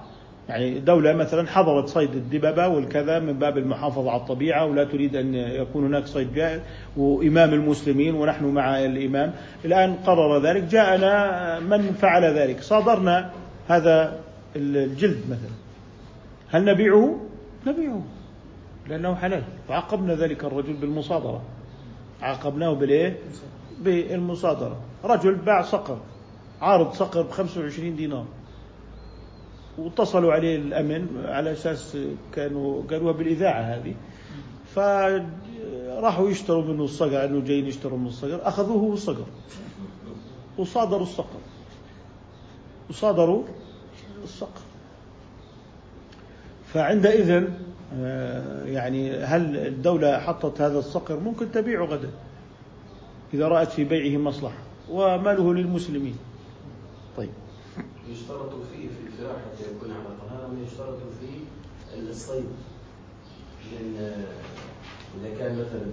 [0.49, 5.35] يعني دولة مثلا حظرت صيد الدببة والكذا من باب المحافظة على الطبيعة ولا تريد أن
[5.35, 6.61] يكون هناك صيد جائز.
[6.97, 9.33] وإمام المسلمين ونحن مع الإمام.
[9.65, 12.61] الآن قرر ذلك جاءنا من فعل ذلك.
[12.61, 13.31] صادرنا
[13.67, 14.19] هذا
[14.55, 15.66] الجلد مثلا.
[16.49, 17.19] هل نبيعه؟
[17.67, 18.03] نبيعه
[18.87, 19.43] لأنه حلال.
[19.69, 21.41] وعاقبنا ذلك الرجل بالمصادرة.
[22.21, 23.19] عاقبناه بالإيه؟
[23.79, 24.77] بالمصادرة.
[25.03, 25.97] رجل باع صقر
[26.61, 28.25] عارض صقر ب 25 دينار.
[29.77, 31.97] واتصلوا عليه الأمن على أساس
[32.33, 33.95] كانوا قالوها بالإذاعة هذه.
[34.75, 38.47] فراحوا يشتروا منه الصقر أنه جايين يشتروا من الصقر.
[38.47, 39.25] أخذوه هو الصقر
[40.57, 41.39] وصادروا الصقر
[42.89, 43.43] وصادروا
[44.23, 44.61] الصقر
[46.73, 47.47] فعندئذ
[47.93, 52.09] آه، يعني هل الدولة حطت هذا الصقر؟ ممكن تبيعه غدا
[53.33, 54.57] إذا رأت في بيعه مصلحة
[54.89, 56.15] وماله للمسلمين.
[57.17, 57.29] طيب.
[58.09, 61.39] يشترط فيه في الفراء حتى يكون على طهارة يشترط فيه
[62.09, 62.45] الصيد.
[63.71, 64.25] لأن
[65.21, 65.85] إذا كان مثلا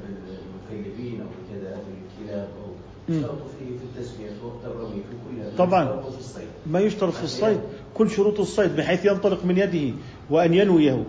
[0.69, 2.74] بالمكلفين أو كذا بالكلاب أو
[3.09, 6.03] يشترط فيه في التسمية في وقت الرمي في كل طبعا.
[6.03, 6.47] في الصيد.
[6.67, 7.61] ما يشترط في الصيد.
[7.95, 9.95] كل شروط الصيد بحيث ينطلق من يده
[10.31, 10.93] وأن ينويه.
[10.93, 11.05] نعم.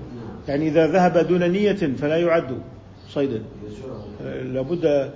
[0.47, 2.61] يعني إذا ذهب دون نية فلا يعد
[3.09, 3.43] صيدا.
[4.43, 5.11] لابد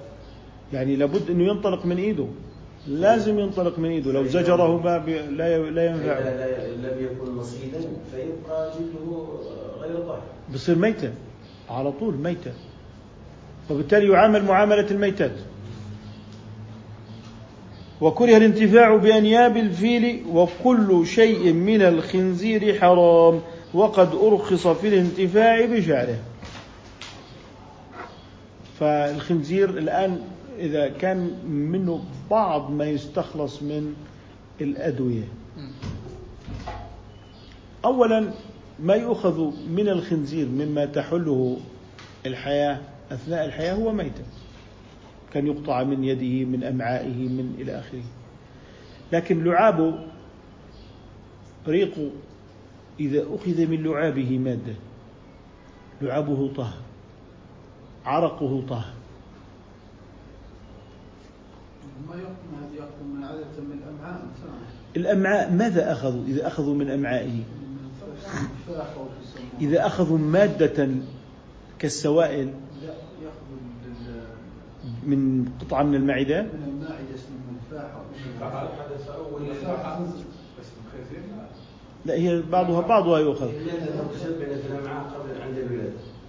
[0.73, 2.25] يعني لابد أنه ينطلق من إيده.
[2.87, 4.11] لازم ينطلق من إيده.
[4.11, 6.11] لو زجره ما بي لا لا ينفع.
[6.11, 7.79] اذا لم يكن مصيدا
[8.11, 9.27] فيبقى جلده
[9.81, 10.21] غير طاهر.
[10.53, 11.11] بصير ميتة.
[11.69, 12.51] على طول ميتة.
[13.69, 15.31] وبالتالي يعامل معاملة الميتات.
[18.01, 23.41] وكره الانتفاع بأنياب الفيل وكل شيء من الخنزير حرام
[23.73, 26.19] وقد أرخص في الانتفاع بشعره
[28.79, 30.21] فالخنزير الآن
[30.59, 33.93] إذا كان منه بعض ما يستخلص من
[34.61, 35.27] الأدوية.
[37.85, 38.31] أولا
[38.79, 41.57] ما يؤخذ من الخنزير مما تحله
[42.25, 42.79] الحياة
[43.11, 44.23] أثناء الحياة هو ميتة
[45.33, 48.03] كان يقطع من يده من أمعائه من إلى آخره.
[49.11, 50.07] لكن لعابه
[51.67, 52.11] ريق
[52.99, 54.75] إذا أخذ من لعابه مادة.
[56.01, 56.77] لعابه طهر
[58.05, 58.93] عرقه طهر
[62.07, 62.15] ما
[63.15, 64.21] من عادة من الأمعاء
[64.97, 67.43] الأمعاء ماذا أخذوا؟ إذا أخذوا من أمعائه.
[69.61, 70.89] إذا أخذوا مادة
[71.79, 72.53] كالسوائل
[75.03, 76.41] من قطعة من المعدة؟
[77.71, 79.69] لا.
[82.05, 83.47] لا هي بعضها بعضها يؤخذ.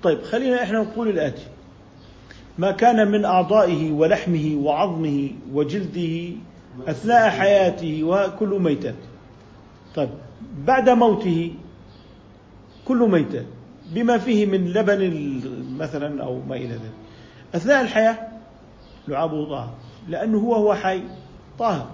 [0.02, 1.42] طيب خلينا إحنا نقول الآتي.
[2.58, 6.36] ما كان من أعضائه ولحمه وعظمه وجلده
[6.88, 8.94] أثناء حياته وكل ميتات
[9.94, 10.08] طيب
[10.66, 11.54] بعد موته
[12.88, 13.46] كل ميتات
[13.94, 16.92] بما فيه من لبن ال- مثلا أو ما إلى ذلك.
[17.54, 18.18] أثناء الحياة
[19.10, 19.74] لعابه طاهر.
[20.08, 21.02] لأنه هو هو حي
[21.58, 21.86] طاهر.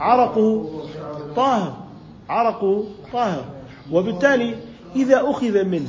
[0.00, 0.70] عرقه
[1.36, 1.76] طاهر.
[2.28, 3.44] عرقه طاهر.
[3.92, 4.56] وبالتالي
[4.96, 5.86] إذا أخذ من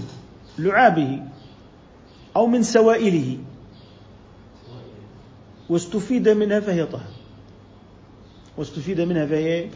[0.59, 1.23] لعابه
[2.35, 3.37] أو من سوائله
[5.69, 7.13] واستفيد منها فهي طاهرة
[8.57, 9.69] واستفيد منها فهي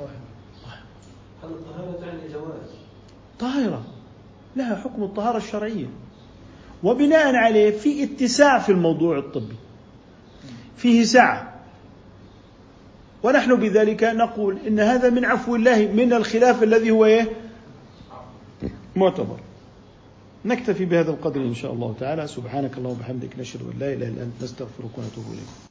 [2.34, 2.69] جواز؟
[3.39, 3.84] طاهرة.
[4.55, 5.86] لها حكم الطهارة الشرعية.
[6.84, 9.55] وبناء عليه في اتساع في الموضوع الطبي.
[10.78, 11.53] فيه سعة
[13.24, 17.30] ونحن بذلك نقول إن هذا من عفو الله من الخلاف الذي هو إيه؟
[18.95, 19.38] معتبر.
[20.45, 22.28] نكتفي بهذا القدر إن شاء الله تعالى.
[22.28, 25.63] سبحانك اللهم وبحمدك نشهد أن لا إله إلا أنت نستغفرك ونتوب إليك.